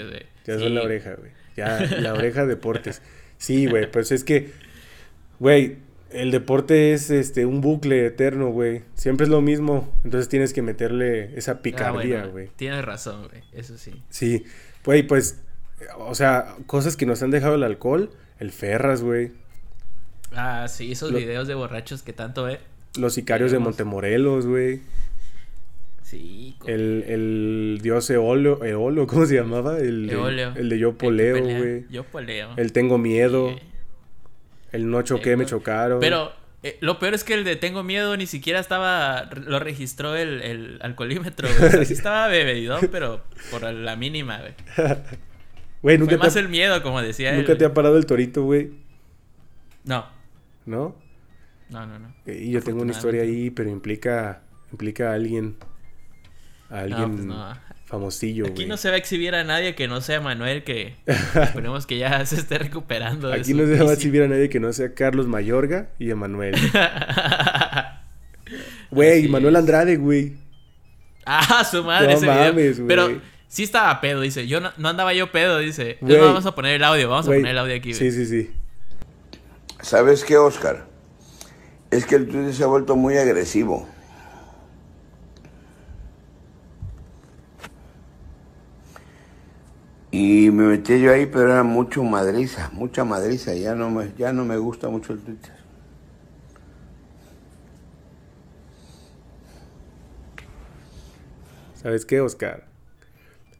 [0.46, 0.60] Ya Sí.
[0.64, 1.32] son la oreja, güey.
[1.56, 3.02] Ya, la oreja deportes.
[3.38, 4.52] Sí, güey, pues es que,
[5.40, 5.78] güey,
[6.12, 8.84] el deporte es este un bucle eterno, güey.
[8.94, 12.50] Siempre es lo mismo, entonces tienes que meterle esa Ah, picardía, bueno, güey.
[12.56, 13.42] Tienes razón, güey.
[13.54, 13.92] Eso sí.
[14.10, 14.46] Sí,
[14.86, 15.42] güey, pues,
[15.98, 19.32] o sea, cosas que nos han dejado el alcohol, el Ferras, güey.
[20.36, 22.60] Ah, sí, esos Lo- videos de borrachos que tanto, eh.
[22.98, 23.60] Los sicarios de.
[23.60, 24.82] Montemorelos, güey.
[26.10, 29.78] Sí, co- El, el dios Eolo, Eolo, ¿cómo se llamaba?
[29.80, 30.10] El
[30.56, 31.86] el de Yo Poleo, güey.
[31.90, 32.52] Yo poleo.
[32.56, 33.50] El Tengo Miedo.
[33.50, 33.60] Sí.
[34.72, 36.00] El No Choqué, Me Chocaron.
[36.00, 36.32] Pero
[36.64, 39.30] eh, lo peor es que el de Tengo Miedo ni siquiera estaba.
[39.46, 41.68] Lo registró el, el alcoholímetro, güey.
[41.68, 44.54] O sea, sí estaba bebedidón, pero por la mínima, güey.
[45.82, 48.06] Güey, Fue nunca, más te, ha- el miedo, como decía nunca te ha parado el
[48.08, 48.72] torito, güey.
[49.84, 50.06] No,
[50.66, 50.96] ¿No?
[51.70, 52.14] no, no, no.
[52.26, 54.42] Y yo tengo una historia ahí, pero implica,
[54.72, 55.56] implica a alguien.
[56.70, 57.54] A alguien pues no.
[57.86, 61.86] famosillo, Aquí no se va a exhibir a nadie que no sea Manuel, que esperemos
[61.86, 63.30] que ya se esté recuperando.
[63.30, 66.10] de Aquí no se va a exhibir a nadie que no sea Carlos Mayorga y
[66.12, 66.56] Emanuel.
[68.92, 69.56] Güey, Manuel.
[69.58, 70.34] Andrade, güey.
[71.26, 72.38] Ah, su madre, No ese video.
[72.54, 72.88] mames, güey.
[72.88, 74.48] Pero sí estaba pedo, dice.
[74.48, 75.98] Yo no, no andaba yo pedo, dice.
[76.02, 78.12] Vamos a poner el audio, vamos a poner el audio aquí, Sí, güey.
[78.12, 78.52] sí, sí.
[79.82, 80.86] ¿Sabes qué, Oscar?
[81.92, 83.88] Es que el Twitter se ha vuelto muy agresivo.
[90.20, 93.54] Y me metí yo ahí, pero era mucho madriza, mucha madriza.
[93.54, 95.54] Ya no me, ya no me gusta mucho el Twitter.
[101.76, 102.66] ¿Sabes qué, Oscar?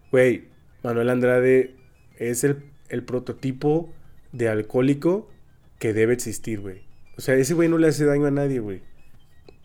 [0.10, 0.48] Güey,
[0.82, 1.76] Manuel Andrade
[2.18, 3.94] es el, el prototipo
[4.32, 5.30] de alcohólico
[5.78, 6.82] que debe existir, güey.
[7.20, 8.82] O sea, ese güey no le hace daño a nadie, güey.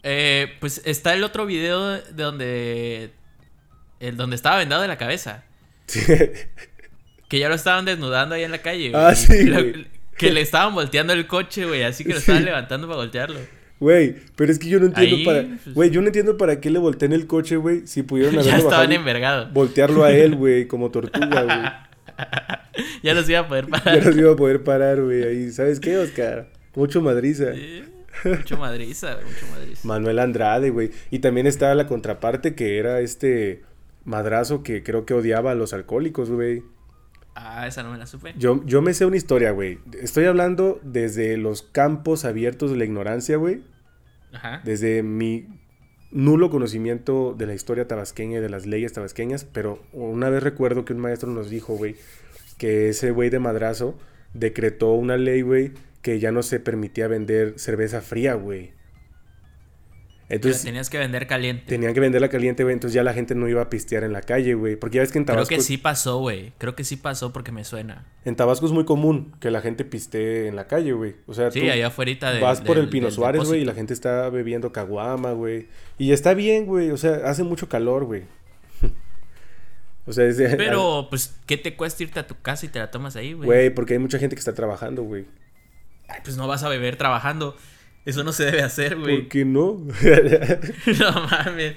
[0.03, 3.12] Eh, pues está el otro video de donde.
[3.99, 5.45] El donde estaba vendado de la cabeza.
[7.33, 8.91] Que ya lo estaban desnudando ahí en la calle.
[8.91, 9.03] güey.
[9.03, 9.87] Ah, sí, güey.
[10.18, 11.83] que le estaban volteando el coche, güey.
[11.83, 12.24] Así que lo Sí.
[12.24, 13.41] estaban levantando para voltearlo.
[13.80, 15.43] Güey, pero es que yo no entiendo Ahí, para...
[15.43, 18.41] pues- Güey, yo no entiendo para qué le volteé el coche, güey, si pudieron ya
[18.43, 19.53] haberlo estaban bajado y envergados.
[19.55, 21.59] Voltearlo a él, güey, como tortuga, güey.
[23.03, 24.07] Ya los iba a poder Ya parar.
[24.07, 25.22] no se iba a poder parar, güey.
[25.24, 26.49] Ahí, ¿sabes qué, Oscar?
[26.74, 27.53] Mucho madriza.
[27.55, 27.83] Sí,
[28.24, 29.80] Mucho madriza, mucho madriza.
[29.89, 30.91] Manuel Andrade, güey.
[31.11, 33.62] Y también estaba la contraparte que era este
[34.05, 36.62] madrazo que creo que odiaba a los alcohólicos, güey.
[37.35, 38.35] Ah, esa no me la supe.
[38.37, 39.78] Yo, yo me sé una historia, güey.
[40.01, 43.62] Estoy hablando desde los campos abiertos de la ignorancia, güey.
[44.33, 44.61] Ajá.
[44.64, 45.47] Desde mi
[46.11, 49.45] nulo conocimiento de la historia tabasqueña y de las leyes tabasqueñas.
[49.45, 51.97] Pero una vez recuerdo que un maestro nos dijo, güey,
[52.59, 53.99] que ese güey de madrazo
[54.35, 55.72] decretó una ley, güey,
[56.03, 58.72] que ya no se permitía vender cerveza fría, güey.
[60.33, 61.64] Pero Entonces, tenías que vender caliente.
[61.66, 62.72] Tenían que venderla caliente, güey.
[62.72, 64.76] Entonces ya la gente no iba a pistear en la calle, güey.
[64.76, 66.55] Porque ya ves que en Creo Tabasco, que sí pasó, güey.
[66.57, 68.07] Creo que sí pasó porque me suena.
[68.24, 71.16] en Tabasco es muy común que la gente pistee en la calle, güey.
[71.26, 72.41] O sea, Sí, tú allá afuera de.
[72.41, 75.66] vas por el Pino Suárez, güey, y la gente está bebiendo caguama, güey.
[75.99, 76.93] Y está bien, güey.
[76.93, 78.22] O sea, hace mucho calor, güey.
[80.07, 82.78] o sea, es de- Pero, pues, ¿qué te cuesta irte a tu casa y te
[82.78, 83.47] la tomas ahí, güey?
[83.47, 85.26] Güey, porque hay mucha gente que está trabajando, güey.
[86.09, 87.55] Ay, pues no vas a beber trabajando.
[88.05, 89.21] Eso no se debe hacer, güey.
[89.21, 89.79] ¿Por qué no?
[90.99, 91.77] no mames.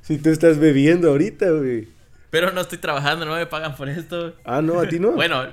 [0.00, 1.88] si tú estás bebiendo ahorita, güey.
[2.30, 4.34] Pero no estoy trabajando, no me pagan por esto.
[4.44, 5.12] Ah, no, a ti no.
[5.12, 5.44] Bueno,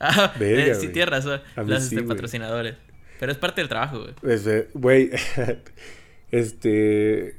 [0.00, 1.40] ah, Verga, eh, sí tienes razón.
[1.56, 2.74] Los sí, este, patrocinadores.
[3.20, 4.14] Pero es parte del trabajo, güey.
[4.24, 5.10] Eh, Güey,
[6.32, 7.36] este...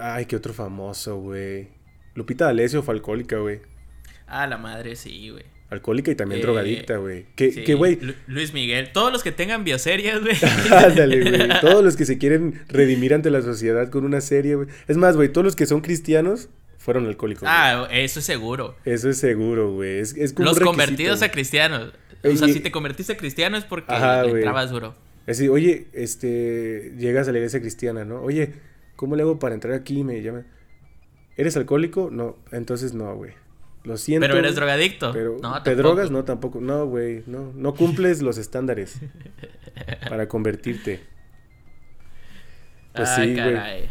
[0.00, 1.68] Ay, qué otro famoso, güey.
[2.14, 3.60] Lupita D'Alessio fue alcohólica, güey.
[4.26, 5.44] Ah, la madre, sí, güey.
[5.70, 7.26] Alcohólica y también Eh, drogadicta, güey.
[7.36, 7.98] Que, Sí, güey...
[8.00, 8.90] Lu- Luis Miguel.
[8.92, 10.36] Todos los que tengan bioseries, güey.
[10.72, 11.60] Ándale, güey.
[11.60, 14.68] Todos los que se quieren redimir ante la sociedad con una serie, güey.
[14.86, 16.48] Es más, güey, todos los que son cristianos
[16.78, 17.44] fueron alcohólicos.
[17.46, 18.76] ah, eso es seguro.
[18.86, 19.98] Eso es seguro, güey.
[19.98, 21.92] Es, es como Los convertidos a cristianos.
[22.24, 24.94] O sea, si te convertiste a cristiano es porque Ajá, le entrabas duro.
[25.26, 28.22] Así, oye, este, llegas a la iglesia cristiana, ¿no?
[28.22, 28.54] Oye,
[28.96, 30.02] ¿cómo le hago para entrar aquí?
[30.02, 30.46] Me llaman.
[31.36, 32.08] ¿Eres alcohólico?
[32.10, 33.32] No, entonces no, güey.
[33.88, 34.26] Lo siento.
[34.26, 35.12] Pero eres drogadicto.
[35.14, 35.76] Pero no, ¿Te tampoco.
[35.76, 36.10] drogas?
[36.10, 36.60] No, tampoco.
[36.60, 37.52] No, güey, no.
[37.54, 39.00] No cumples los estándares
[40.10, 41.00] para convertirte.
[42.92, 43.88] Pues ah, sí, caray.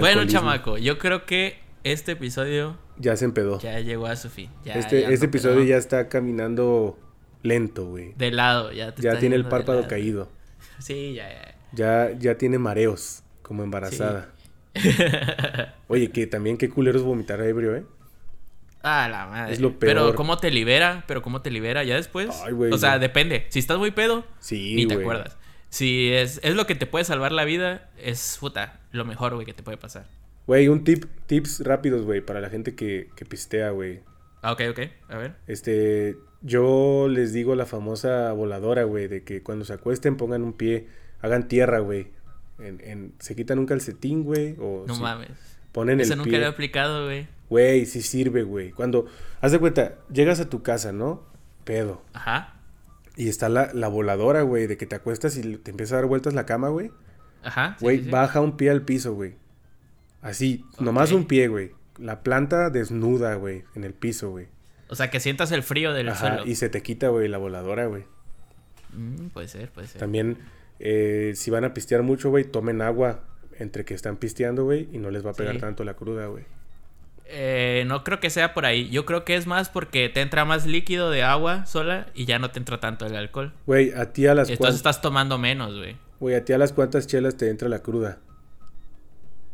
[0.00, 3.58] Bueno, chamaco, yo creo que este episodio Ya se empedó.
[3.58, 4.50] ya llegó a su fin.
[4.66, 6.98] Ya, este ya este episodio ya está caminando
[7.42, 8.12] lento, güey.
[8.18, 10.28] De lado, ya te Ya tiene el párpado caído.
[10.78, 11.54] Sí, ya, ya.
[11.72, 14.28] Ya, ya tiene mareos, como embarazada.
[15.88, 17.84] Oye, que también qué culeros vomitar ebrio, ¿eh?
[18.88, 19.52] Ah, la madre.
[19.52, 20.14] Es lo Pero peor.
[20.14, 22.28] cómo te libera, pero cómo te libera ya después.
[22.44, 23.46] Ay, güey, o sea, depende.
[23.48, 25.04] Si estás muy pedo, Sí, ni te güey.
[25.04, 25.36] acuerdas.
[25.70, 29.44] Si es, es lo que te puede salvar la vida, es puta, lo mejor, güey,
[29.44, 30.06] que te puede pasar.
[30.46, 34.00] Güey, un tip, tips rápidos, güey, para la gente que, que pistea, güey.
[34.42, 34.80] Ah, ok, ok.
[35.08, 35.34] A ver.
[35.48, 40.52] Este, yo les digo la famosa voladora, güey, de que cuando se acuesten pongan un
[40.52, 40.86] pie,
[41.20, 42.06] hagan tierra, güey.
[42.60, 45.30] En, en- se quitan un calcetín, güey, o No mames.
[45.72, 46.38] ponen Eso el nunca pie.
[46.38, 47.26] lo he aplicado, güey.
[47.48, 48.72] Güey, sí sirve, güey.
[48.72, 49.06] Cuando,
[49.40, 51.24] haz de cuenta, llegas a tu casa, ¿no?
[51.64, 52.02] Pedo.
[52.12, 52.54] Ajá.
[53.16, 56.06] Y está la, la voladora, güey, de que te acuestas y te empieza a dar
[56.06, 56.90] vueltas la cama, güey.
[57.42, 57.76] Ajá.
[57.80, 58.10] Güey, sí, sí.
[58.10, 59.36] baja un pie al piso, güey.
[60.20, 61.72] Así, nomás un pie, güey.
[61.98, 64.48] La planta desnuda, güey, en el piso, güey.
[64.88, 66.46] O sea, que sientas el frío del Ajá, suelo.
[66.46, 68.04] y se te quita, güey, la voladora, güey.
[68.92, 70.00] Mm, puede ser, puede ser.
[70.00, 70.38] También,
[70.78, 73.24] eh, si van a pistear mucho, güey, tomen agua
[73.58, 76.44] entre que están pisteando, güey, y no les va a pegar tanto la cruda, güey.
[77.28, 78.88] Eh, no creo que sea por ahí.
[78.90, 82.38] Yo creo que es más porque te entra más líquido de agua sola y ya
[82.38, 83.52] no te entra tanto el alcohol.
[83.66, 85.96] Güey, a ti a las Entonces cuantas, estás tomando menos, güey.
[86.20, 88.18] güey, a ti a las cuantas chelas te entra la cruda.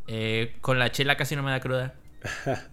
[0.07, 1.95] Eh, con la chela casi no me da cruda.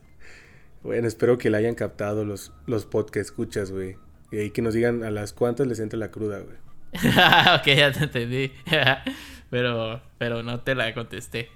[0.82, 3.98] Bueno, espero que la hayan captado los, los podcasts escuchas, güey.
[4.32, 6.58] Y ahí que nos digan a las cuantas les entra la cruda, güey.
[7.60, 8.54] ok, ya te entendí.
[9.50, 11.50] pero, pero no te la contesté.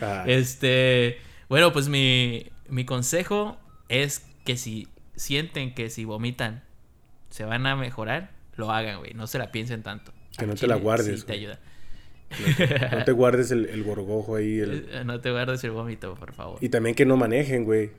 [0.00, 0.24] Ah.
[0.26, 3.56] Este, bueno, pues mi, mi consejo
[3.88, 6.62] es que si sienten que si vomitan
[7.30, 9.14] se van a mejorar, lo hagan, güey.
[9.14, 10.12] No se la piensen tanto.
[10.38, 11.38] Que no te la guardes, Sí, te güey.
[11.46, 11.60] ayuda.
[12.98, 14.58] No te guardes el, el gorgojo ahí.
[14.58, 16.58] el- Eh, No te guardes el vómito, por favor.
[16.60, 17.90] Y también que no manejen, güey.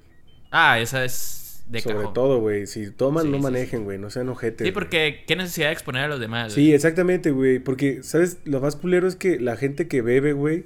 [0.52, 2.14] Ah, esa es de Sobre cajón.
[2.14, 2.68] todo, güey.
[2.68, 3.98] Si toman, Sí, no sí, manejen, güey.
[3.98, 4.60] No sean ojetes.
[4.60, 4.74] Sí, güey.
[4.74, 6.54] porque qué necesidad de exponer a los demás.
[6.54, 6.74] Sí, güey?
[6.74, 7.60] exactamente, güey.
[7.60, 8.40] Porque, ¿sabes?
[8.46, 10.66] Lo más culero es que la gente que bebe, güey,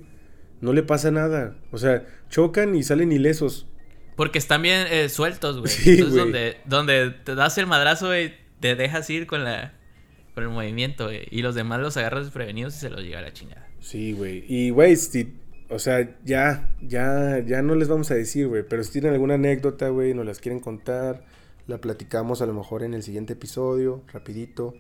[0.60, 1.56] no le pasa nada.
[1.72, 3.68] O sea, chocan y salen ilesos.
[4.16, 5.72] Porque están bien eh, sueltos, güey.
[5.72, 6.20] Sí, Entonces, güey.
[6.20, 9.74] donde, donde te das el madrazo, güey, te dejas ir con la
[10.34, 11.28] con el movimiento, güey.
[11.30, 13.68] Y los demás los agarras desprevenidos y se los llega a la chingada.
[13.80, 14.45] Sí, güey.
[14.47, 15.34] Y, güey, si,
[15.70, 18.64] o sea, ya, ya, ya no les vamos a decir, güey.
[18.68, 21.26] Pero si tienen alguna anécdota, güey, nos las quieren contar,
[21.68, 24.74] la platicamos a lo mejor en el siguiente episodio, rapidito.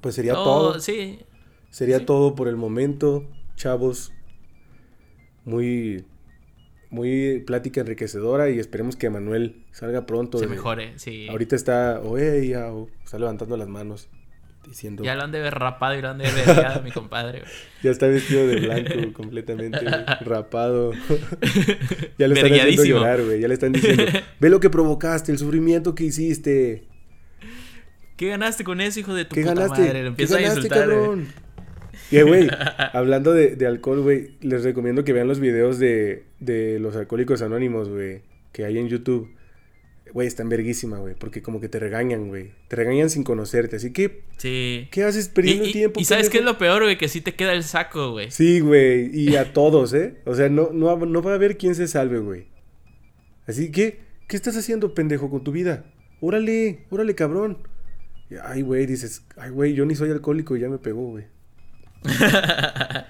[0.00, 0.80] Pues sería No, todo.
[0.80, 1.20] Sí.
[1.70, 2.04] Sería sí.
[2.06, 4.12] todo por el momento, chavos.
[5.44, 6.04] Muy,
[6.90, 10.38] muy plática enriquecedora y esperemos que Manuel salga pronto.
[10.38, 11.28] Se de- mejore, sí.
[11.28, 14.08] Ahorita está, oye, ya, o- está levantando las manos,
[14.66, 17.40] diciendo, Ya lo han de ver rapado y lo han de ver vergado, mi compadre,
[17.40, 17.50] güey.
[17.82, 19.80] ya está vestido de blanco completamente,
[20.20, 20.92] rapado.
[22.18, 24.04] ya lo están haciendo llorar, güey, ya le están diciendo,
[24.40, 26.84] ve lo que provocaste, el sufrimiento que hiciste.
[28.16, 29.80] ¿Qué ganaste con eso, hijo de tu ¿Qué puta ganaste?
[29.82, 29.98] madre?
[30.00, 30.98] Lo ¿Qué empieza a ganaste, insultar, güey.
[31.00, 31.28] cabrón?
[32.10, 32.48] Y, güey,
[32.92, 37.42] hablando de, de alcohol, güey, les recomiendo que vean los videos de, de los alcohólicos
[37.42, 39.30] anónimos, güey, que hay en YouTube.
[40.12, 42.50] Güey, están verguísima, güey, porque como que te regañan, güey.
[42.66, 44.88] Te regañan sin conocerte, así que, Sí.
[44.90, 46.00] ¿qué haces perdiendo y, el tiempo?
[46.00, 48.28] y sabes qué es lo peor, güey, que sí te queda el saco, güey.
[48.32, 50.16] Sí, güey, y a todos, ¿eh?
[50.24, 52.46] O sea, no, no, no va a haber quién se salve, güey.
[53.46, 55.84] Así que, ¿qué estás haciendo, pendejo, con tu vida?
[56.20, 57.58] Órale, órale, cabrón.
[58.30, 61.24] Y, Ay, güey, dices, ay, güey, yo ni soy alcohólico y ya me pegó, güey.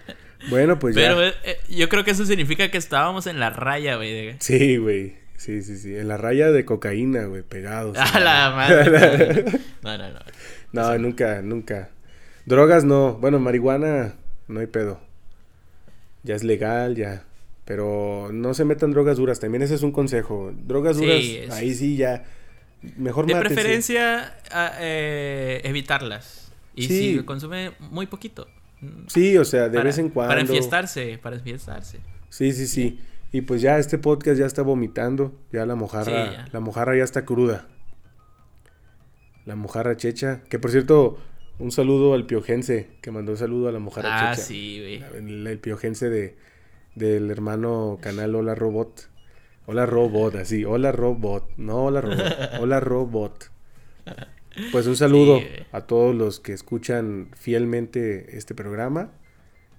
[0.49, 1.03] Bueno, pues ya.
[1.03, 4.37] Pero eh, eh, yo creo que eso significa que estábamos en la raya, güey.
[4.41, 5.17] Sí, güey.
[5.37, 5.95] Sí, sí, sí.
[5.97, 7.97] En la raya de cocaína, güey, pegados.
[8.15, 9.45] A la madre.
[9.83, 10.19] No, no, no.
[10.73, 11.91] No, nunca, nunca.
[12.47, 13.15] Drogas no.
[13.15, 14.15] Bueno, marihuana
[14.49, 15.01] no hay pedo.
[16.23, 17.25] Ya es legal, ya.
[17.67, 19.41] Pero no se metan drogas duras.
[19.41, 20.53] También ese es un consejo.
[20.55, 22.25] Drogas Sí, duras, es- ahí sí ya.
[22.97, 23.55] Mejor De mátense.
[23.55, 26.51] preferencia, a- eh, evitarlas.
[26.75, 27.17] Y Sí.
[27.19, 28.49] si consume muy poquito.
[29.09, 30.31] Sí, o sea, de para- vez en cuando.
[30.31, 31.99] Para enfiestarse, para enfiestarse.
[32.29, 33.01] Sí, sí, sí.
[33.33, 35.33] Y pues ya este podcast ya está vomitando.
[35.53, 36.49] Ya la mojarra, Sí, ya.
[36.53, 37.69] la mojarra ya está cruda.
[39.45, 40.43] La mojarra checha.
[40.49, 41.19] Que por cierto,
[41.59, 42.89] un saludo al piojense.
[43.03, 44.47] Que mandó un saludo a la mojarra Ah, checha.
[44.47, 45.19] sí, güey.
[45.19, 46.37] El, el piojense de,
[46.95, 49.09] del hermano canal Hola Robot.
[49.67, 50.65] Hola Robot, así.
[50.65, 51.51] Hola Robot.
[51.57, 52.19] No, hola Robot.
[52.61, 53.51] Hola Robot.
[54.73, 59.11] Pues un saludo Sí, a todos los que escuchan fielmente este programa.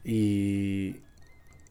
[0.04, 0.98] Y,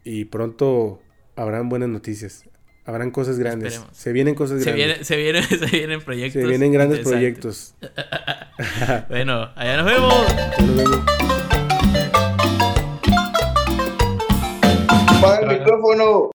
[0.04, 1.00] y pronto
[1.36, 2.44] habrán buenas noticias.
[2.84, 3.74] Habrán cosas grandes.
[3.74, 3.96] Esperemos.
[3.96, 4.86] Se vienen cosas Se, grandes.
[4.86, 6.42] viene, se, viene, se vienen proyectos.
[6.42, 7.74] Se vienen grandes proyectos.
[9.08, 10.14] Bueno, allá nos vemos.
[10.60, 11.00] Nos vemos.
[15.40, 16.30] El micrófono.